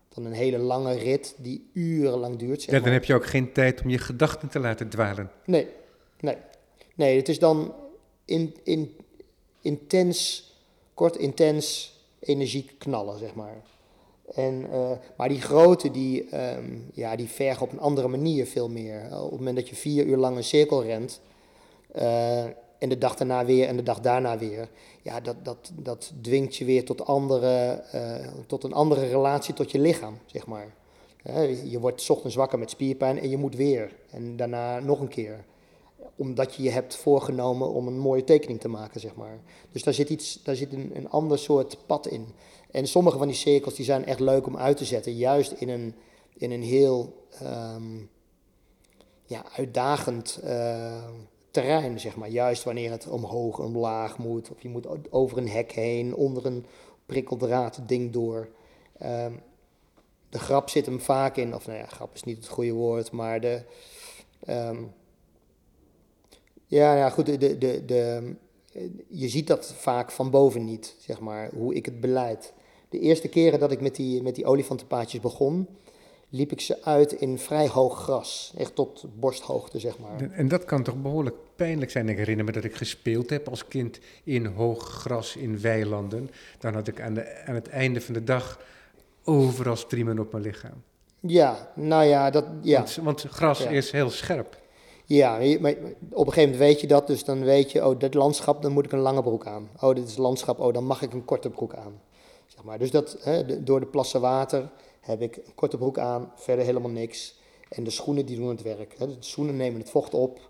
[0.09, 2.63] dan een hele lange rit die urenlang duurt.
[2.63, 5.31] Zeg Ja, dan heb je ook geen tijd om je gedachten te laten dwalen.
[5.45, 5.69] Nee,
[6.23, 6.37] nee.
[6.95, 7.75] Nee, het is dan
[8.25, 8.97] in, in,
[9.61, 10.45] intens,
[10.95, 13.63] kort intens energiek knallen, zeg maar.
[14.35, 18.69] En, eh, maar die grote, die, ehm, ja, die vergen op een andere manier veel
[18.69, 19.03] meer.
[19.13, 21.21] Op het moment dat je vier uur lang een cirkel rent,
[21.93, 22.45] eh,
[22.79, 24.69] en de dag daarna weer en de dag daarna weer,
[25.03, 29.71] ja, dat, dat, dat dwingt je weer tot, andere, eh, tot een andere relatie tot
[29.71, 30.75] je lichaam, zeg maar.
[31.65, 33.93] Je wordt ochtends wakker met spierpijn en je moet weer.
[34.11, 35.45] En daarna nog een keer.
[36.23, 39.41] Omdat je je hebt voorgenomen om een mooie tekening te maken, zeg maar.
[39.73, 42.27] Dus daar zit, iets, daar zit een, een ander soort pad in.
[42.71, 45.17] En sommige van die cirkels die zijn echt leuk om uit te zetten.
[45.17, 45.95] Juist in een,
[46.35, 47.99] in een heel ehm,
[49.27, 51.05] ja, uitdagend eh,
[51.51, 52.29] terrein, zeg maar.
[52.29, 54.51] Juist wanneer het omhoog, omlaag moet.
[54.51, 56.67] Of je moet over een hek heen, onder een
[57.07, 58.49] prikkeldraad ding door.
[58.99, 59.33] Ehm,
[60.29, 63.13] de grap zit hem vaak in, of nou ja, grap is niet het goede woord,
[63.13, 63.63] maar de.
[64.45, 64.83] ehm,
[66.75, 68.35] ja, ja, goed, de, de, de,
[69.09, 72.53] je ziet dat vaak van boven niet, zeg maar, hoe ik het beleid.
[72.89, 75.69] De eerste keren dat ik met die, met die olifantenpaadjes begon,
[76.29, 78.55] liep ik ze uit in vrij hoog gras.
[78.57, 80.31] Echt tot borsthoogte, zeg maar.
[80.31, 82.09] En dat kan toch behoorlijk pijnlijk zijn.
[82.09, 86.31] Ik herinner me dat ik gespeeld heb als kind in hoog gras in weilanden.
[86.59, 88.61] Dan had ik aan, de, aan het einde van de dag
[89.25, 90.83] overal striemen op mijn lichaam.
[91.21, 92.79] Ja, nou ja, dat, ja.
[92.79, 93.71] Want, want gras Ja.
[93.71, 94.61] is heel scherp.
[95.13, 98.63] Ja, op een gegeven moment weet je dat, dus dan weet je, oh, dit landschap,
[98.63, 99.69] dan moet ik een lange broek aan.
[99.81, 102.01] Oh, dit is landschap, oh, dan mag ik een korte broek aan.
[102.47, 102.79] Zeg maar.
[102.79, 106.91] Dus dat, hè, door de plassen water heb ik een korte broek aan, verder helemaal
[106.91, 107.35] niks.
[107.69, 108.95] En de schoenen die doen het werk.
[108.99, 109.07] Hè.
[109.07, 110.41] De schoenen nemen het vocht op.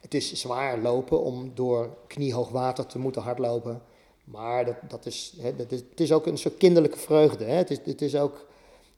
[0.00, 3.82] Het is zwaar lopen om door kniehoog water te moeten hardlopen.
[4.24, 7.44] Maar dat, dat is, hè, dat is, het is ook een soort kinderlijke vreugde.
[7.44, 7.54] Hè.
[7.54, 8.46] Het, is, het is ook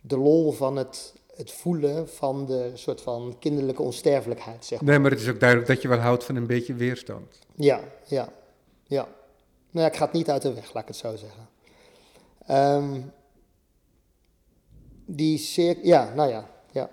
[0.01, 4.91] de lol van het, het voelen van de soort van kinderlijke onsterfelijkheid, zeg maar.
[4.91, 7.39] Nee, maar het is ook duidelijk dat je wel houdt van een beetje weerstand.
[7.55, 8.33] Ja, ja,
[8.85, 9.09] ja.
[9.71, 11.49] Nou ja, ik ga het niet uit de weg, laat ik het zo zeggen.
[12.47, 13.01] Ehm,
[15.07, 16.91] die cirkel, ja, nou ja, ja,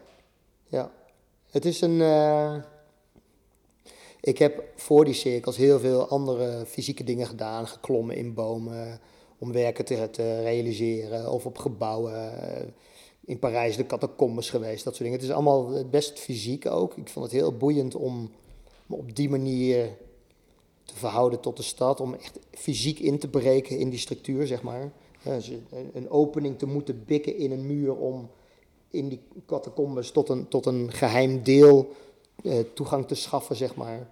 [0.67, 0.91] ja.
[1.49, 2.55] Het is een, eh,
[4.21, 8.99] ik heb voor die cirkels heel veel andere fysieke dingen gedaan, geklommen in bomen,
[9.37, 12.33] om werken te, te realiseren, of op gebouwen.
[13.29, 15.19] In Parijs de catacombes geweest, dat soort dingen.
[15.19, 16.97] Het is allemaal best fysiek ook.
[16.97, 18.31] Ik vond het heel boeiend om
[18.85, 19.89] me op die manier
[20.83, 24.61] te verhouden tot de stad, om echt fysiek in te breken in die structuur, zeg
[24.61, 24.91] maar.
[25.23, 28.29] Dus een- een opening te moeten bikken in een muur om
[28.89, 31.95] in die catacombes tot een, tot een geheim deel
[32.43, 34.09] eh, toegang te schaffen, zeg maar.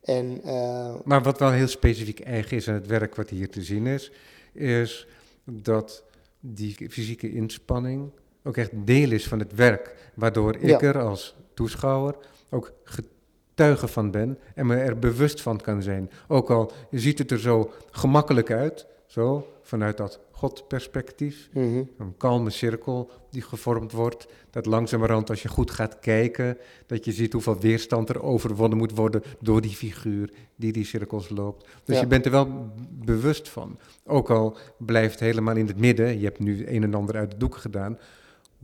[0.00, 3.62] En eh, Maar wat wel heel specifiek eigen is aan het werk wat hier te
[3.62, 4.12] zien is,
[4.52, 5.06] is
[5.44, 6.02] dat
[6.40, 8.10] die fysieke inspanning
[8.44, 10.10] ook echt deel is van het werk.
[10.14, 10.80] Waardoor ik Ja.
[10.80, 12.14] er als toeschouwer
[12.50, 16.10] ook getuige van ben en me er bewust van kan zijn.
[16.28, 21.48] Ook al ziet het er zo gemakkelijk uit, Zo, vanuit dat Godperspectief.
[21.52, 21.82] Mhm.
[21.98, 24.26] Een kalme cirkel die gevormd wordt.
[24.50, 28.94] Dat langzamerhand, als je goed gaat kijken, dat je ziet hoeveel weerstand er overwonnen moet
[28.96, 31.68] worden door die figuur die die cirkels loopt.
[31.84, 32.00] Dus Ja.
[32.02, 33.78] je bent er wel bewust van.
[34.04, 37.36] Ook al blijft helemaal in het midden, je hebt nu een en ander uit de
[37.36, 37.98] doek gedaan,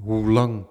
[0.01, 0.65] hoe lang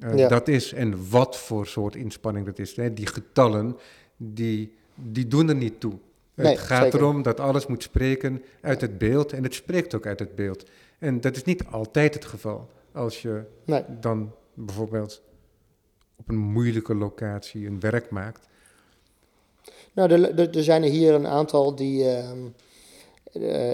[0.00, 0.28] eh, Ja.
[0.28, 2.76] dat is en wat voor soort inspanning dat is.
[2.76, 2.94] Hè.
[2.94, 3.76] Die getallen,
[4.16, 5.98] die, die doen er niet toe.
[6.34, 6.98] Nee, het gaat zeker.
[6.98, 10.64] erom dat alles moet spreken uit het beeld en het spreekt ook uit het beeld.
[10.98, 12.68] En dat is niet altijd het geval.
[12.92, 13.82] Als je Nee.
[14.00, 15.22] dan bijvoorbeeld
[16.16, 18.48] op een moeilijke locatie een werk maakt.
[19.92, 22.06] Nou, er, er, er zijn er hier een aantal die.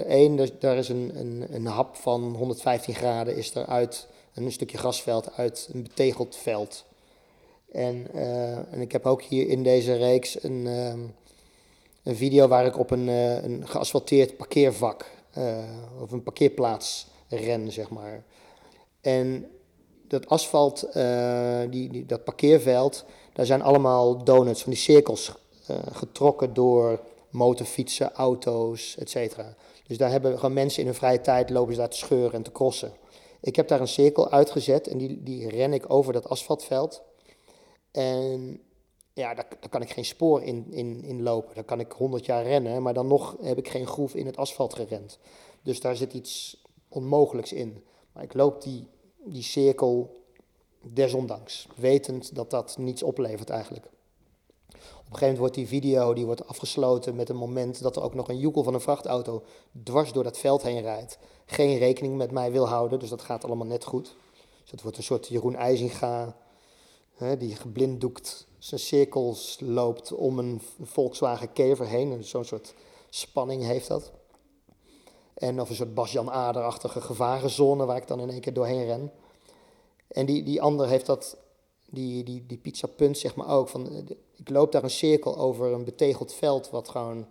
[0.07, 4.07] Eén, daar is een, een, een hap van 115 graden, is er uit
[4.45, 6.85] een stukje grasveld, uit een betegeld veld.
[7.71, 10.99] En, eh, en ik heb ook hier in deze reeks een, ehm,
[12.03, 15.57] een video waar ik op een, eh, een geasfalteerd parkeervak eh,
[16.01, 18.23] of een parkeerplaats ren, zeg maar.
[19.01, 19.51] En
[20.07, 20.87] dat asfalt,
[21.69, 25.31] die, die, dat parkeerveld, daar zijn allemaal donuts van die cirkels
[25.91, 29.55] getrokken door motorfietsen, auto's, et cetera.
[29.87, 32.43] Dus daar hebben gewoon mensen in hun vrije tijd lopen ze daar te scheuren en
[32.43, 32.91] te crossen.
[33.47, 37.01] Ik heb daar een cirkel uitgezet en die, die ren ik over dat asfaltveld.
[37.91, 38.61] En
[39.13, 41.55] ja, daar, daar kan ik geen spoor in, in, in lopen.
[41.55, 44.37] Daar kan ik 100 jaar rennen, maar dan nog heb ik geen groef in het
[44.37, 45.19] asfalt gerend.
[45.61, 47.83] Dus daar zit iets onmogelijks in.
[48.11, 48.87] Maar ik loop die,
[49.23, 50.21] die cirkel
[50.81, 53.89] desondanks, wetend dat dat niets oplevert eigenlijk.
[55.07, 58.01] Op een gegeven moment wordt die video die wordt afgesloten met een moment dat er
[58.01, 59.43] ook nog een joekel van een vrachtauto
[59.83, 61.17] dwars door dat veld heen rijdt.
[61.45, 64.15] Geen rekening met mij wil houden, dus dat gaat allemaal net goed.
[64.61, 66.35] Dus dat wordt een soort Jeroen IJzinga,
[67.15, 72.11] hè, die geblinddoekt zijn cirkels loopt om een Volkswagen Kever heen.
[72.11, 72.73] En Zo'n soort
[73.09, 74.11] spanning heeft dat.
[75.33, 79.11] En of een soort Bas-Jan Ader-achtige gevarenzone waar ik dan in één keer doorheen ren.
[80.07, 81.37] En die, die ander heeft dat,
[81.89, 83.69] die, die, die pizza punt zeg maar ook.
[83.69, 83.97] Van, eh,
[84.35, 87.27] ik loop daar een cirkel over een betegeld veld wat gewoon,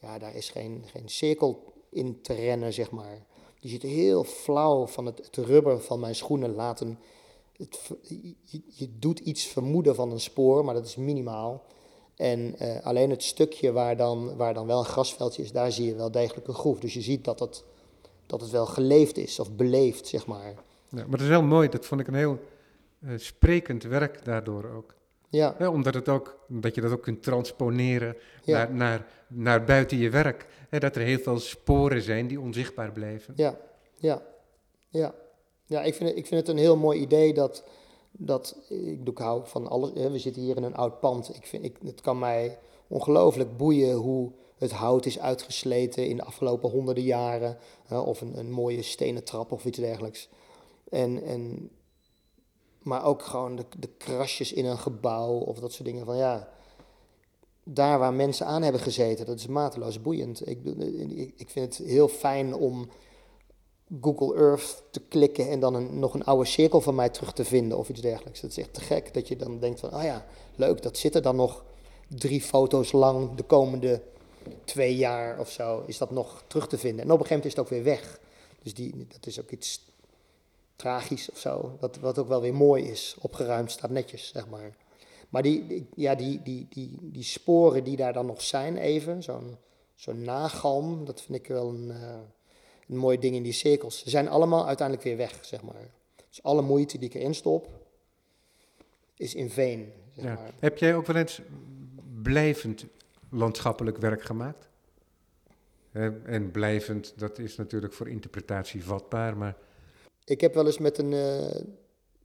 [0.00, 3.26] ja daar is geen, geen cirkel in te rennen zeg maar.
[3.60, 6.98] Die zit heel flauw van het, rubber van mijn schoenen laten.
[7.56, 7.90] Het,
[8.44, 11.64] je, je doet iets vermoeden van een spoor, maar dat is minimaal.
[12.16, 15.86] En eh, alleen het stukje waar dan, waar dan wel een grasveldje is, daar zie
[15.86, 16.78] je wel degelijk een groef.
[16.78, 17.64] Dus je ziet dat het,
[18.26, 20.54] dat het wel geleefd is of beleefd, zeg maar.
[20.88, 22.38] Ja, maar dat is heel mooi, dat vond ik een heel
[23.00, 24.94] eh, sprekend werk daardoor ook.
[25.28, 28.56] Ja, Ja, omdat, het ook, omdat je dat ook kunt transponeren Ja.
[28.56, 30.46] naar, naar, naar buiten je werk.
[30.68, 33.34] Hè, dat er heel veel sporen zijn die onzichtbaar blijven.
[33.36, 33.58] ja,
[33.96, 34.22] ja,
[34.88, 35.14] ja.
[35.64, 37.64] Ja, ik vind, het, ik vind het een heel mooi idee dat,
[38.10, 39.90] dat ik, ik hou van alles.
[39.94, 41.36] Hè, we zitten hier in een oud pand.
[41.36, 46.24] Ik vind, ik, het kan mij ongelooflijk boeien hoe het hout is uitgesleten in de
[46.24, 47.58] afgelopen honderden jaren.
[47.86, 50.28] hè, of een, een mooie stenen trap of iets dergelijks.
[50.90, 51.70] En, en,
[52.90, 56.04] maar ook gewoon de, de krasjes in een gebouw of dat soort dingen.
[56.04, 56.48] Van ja,
[57.64, 60.48] daar waar mensen aan hebben gezeten, dat is mateloos boeiend.
[60.48, 62.88] Ik, ik, ik vind het heel fijn om
[64.00, 67.44] Google Earth te klikken en dan een, nog een oude cirkel van mij terug te
[67.44, 68.40] vinden of iets dergelijks.
[68.40, 71.14] Dat is echt te gek dat je dan denkt van, oh ja, leuk, dat zit
[71.14, 71.64] er dan nog
[72.08, 74.02] drie foto's lang de komende
[74.64, 77.04] twee jaar of zo, is dat nog terug te vinden.
[77.04, 78.20] En op een gegeven moment is het ook weer weg.
[78.62, 79.89] Dus die, dat is ook iets
[80.80, 84.76] tragisch of zo, wat, wat ook wel weer mooi is, opgeruimd, staat netjes, zeg maar.
[85.28, 89.56] Maar die, ja, die, die, die, die sporen die daar dan nog zijn even, zo'n
[89.94, 92.18] zo'n nagalm, dat vind ik wel een, eh,
[92.88, 94.02] een mooi ding in die cirkels.
[94.02, 95.90] Ze zijn allemaal uiteindelijk weer weg, zeg maar.
[96.28, 97.68] Dus alle moeite die ik erin stop,
[99.16, 100.34] is in veen, zeg Ja.
[100.34, 100.50] maar.
[100.60, 101.40] Heb jij ook wel eens
[102.22, 102.84] blijvend
[103.30, 104.68] landschappelijk werk gemaakt?
[106.24, 109.56] En blijvend, dat is natuurlijk voor interpretatie vatbaar, maar
[110.30, 111.60] Ik heb wel eens met een, eh,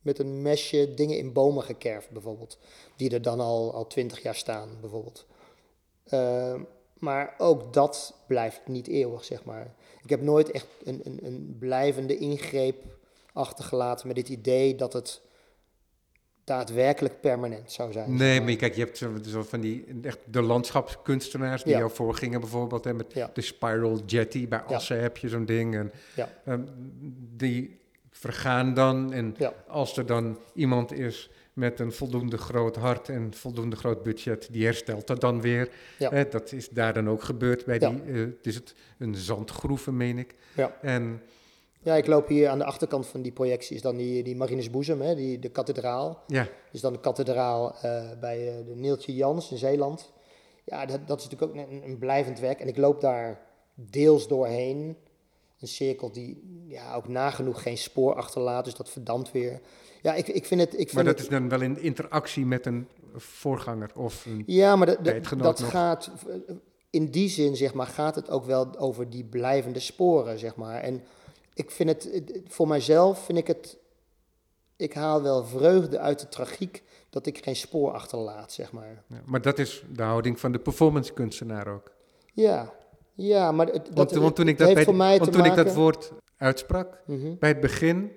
[0.01, 2.57] met een mesje dingen in bomen gekerfd, bijvoorbeeld.
[2.95, 5.25] Die er dan al, al twintig jaar staan, bijvoorbeeld.
[6.03, 6.55] Eh,
[6.99, 9.73] maar ook dat blijft niet eeuwig, zeg maar.
[10.03, 12.83] Ik heb nooit echt een, een, een blijvende ingreep
[13.33, 15.21] achtergelaten met het idee dat het
[16.43, 18.15] daadwerkelijk permanent zou zijn.
[18.15, 21.77] Nee, maar kijk, je hebt zo, van die echt de landschapskunstenaars die Ja.
[21.79, 22.83] jou voorgingen bijvoorbeeld.
[22.83, 23.29] Hè, met Ja.
[23.33, 24.75] de Spiral Jetty, bij Ja.
[24.75, 25.75] Assen heb je zo'n ding.
[25.75, 26.29] En, Ja.
[26.45, 26.61] ehm,
[27.35, 27.79] die
[28.19, 29.13] vergaan dan.
[29.13, 29.53] En Ja.
[29.67, 34.63] als er dan iemand is met een voldoende groot hart en voldoende groot budget, die
[34.65, 35.69] herstelt dat dan weer.
[35.99, 36.23] Ja.
[36.23, 37.89] Dat is daar dan ook gebeurd bij Ja.
[37.89, 40.35] die, eh, het is het, een zandgroeven, meen ik.
[40.55, 40.77] Ja.
[40.81, 41.21] En
[41.79, 44.69] Ja, ik loop hier aan de achterkant van die projectie, is dan die, die Marinus
[44.69, 46.23] Boezem, hè, die, de kathedraal.
[46.27, 50.11] ja, Dus dan de kathedraal eh, bij eh, de Neeltje Jans in Zeeland.
[50.63, 52.59] Ja, dat, dat is natuurlijk ook een, een blijvend werk.
[52.59, 53.39] En ik loop daar
[53.73, 54.97] deels doorheen.
[55.65, 59.61] Een cirkel die ja, ook nagenoeg geen spoor achterlaat, dus dat verdampt weer.
[60.01, 60.73] Ja, ik, ik vind het...
[60.73, 64.43] Ik vind maar dat het, is dan wel in interactie met een voorganger of een
[64.45, 65.69] Ja, maar dat nog.
[65.69, 66.11] gaat...
[66.89, 70.81] In die zin, zeg maar, gaat het ook wel over die blijvende sporen, zeg maar.
[70.81, 71.03] En
[71.53, 72.03] ik vind het...
[72.13, 73.77] het- Voor mijzelf vind ik het...
[74.77, 79.03] Ik haal wel vreugde uit de tragiek dat ik geen spoor achterlaat, zeg maar.
[79.07, 81.91] Ja, maar dat is de houding van de performance kunstenaar ook.
[82.33, 82.73] Ja,
[83.15, 85.55] ja, maar het, dat, want toen ik het dat, heeft bij- mij want toen ik
[85.55, 87.35] dat woord uitsprak, Mhm.
[87.39, 88.11] bij het begin,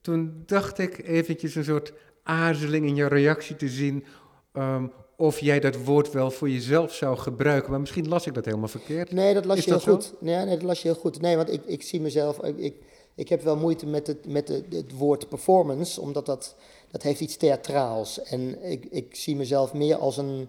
[0.00, 1.92] toen dacht ik eventjes een soort
[2.22, 4.04] aarzeling in je reactie te zien
[4.52, 4.86] ehm,
[5.16, 7.70] of jij dat woord wel voor jezelf zou gebruiken.
[7.70, 9.12] Maar misschien las ik dat helemaal verkeerd.
[9.12, 10.12] Nee, dat las Is je heel dat goed.
[10.20, 11.20] Nee, nee, dat las je heel goed.
[11.20, 12.42] Nee, want ik, ik zie mezelf...
[12.42, 12.74] Ik, ik,
[13.14, 16.56] ik heb wel moeite met het, met het, het woord performance, omdat dat,
[16.90, 18.22] dat heeft iets theatraals.
[18.22, 20.48] En ik, ik zie mezelf meer als een...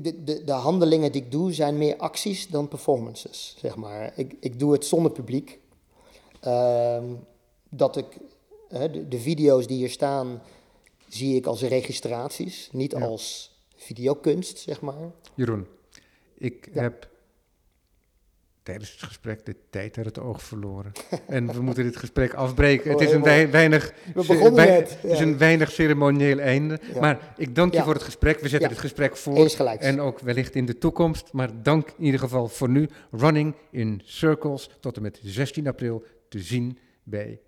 [0.00, 4.12] De, de, de handelingen die ik doe zijn meer acties dan performances, zeg maar.
[4.16, 5.58] Ik, ik doe het zonder publiek.
[6.40, 7.04] Ehm,
[7.68, 8.06] dat ik...
[8.68, 10.42] hè, de, de video's die hier staan,
[11.08, 13.00] zie ik als registraties, niet Ja.
[13.06, 15.10] als videokunst, zeg maar.
[15.34, 15.66] Jeroen,
[16.38, 16.82] ik Ja.
[16.82, 17.08] heb
[18.62, 20.92] tijdens het gesprek de tijd uit het oog verloren.
[21.26, 22.90] en we moeten dit gesprek afbreken.
[22.90, 26.78] Het Oh, is een wei- weinig, We wei- net, Het is een weinig ceremonieel einde.
[26.94, 27.00] Ja.
[27.00, 27.84] Maar ik dank je Ja.
[27.84, 28.40] voor het gesprek.
[28.40, 29.36] We zetten het gesprek voor.
[29.36, 29.80] Eens gelijk.
[29.80, 31.32] En ook wellicht in de toekomst.
[31.32, 32.88] Maar dank in ieder geval voor nu.
[33.10, 37.40] Running in Circles tot en met 16 april te zien bij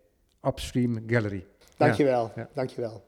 [0.43, 1.45] Upstream Gallery.
[1.77, 2.49] Dankjewel, Ja.
[2.55, 3.05] dankjewel.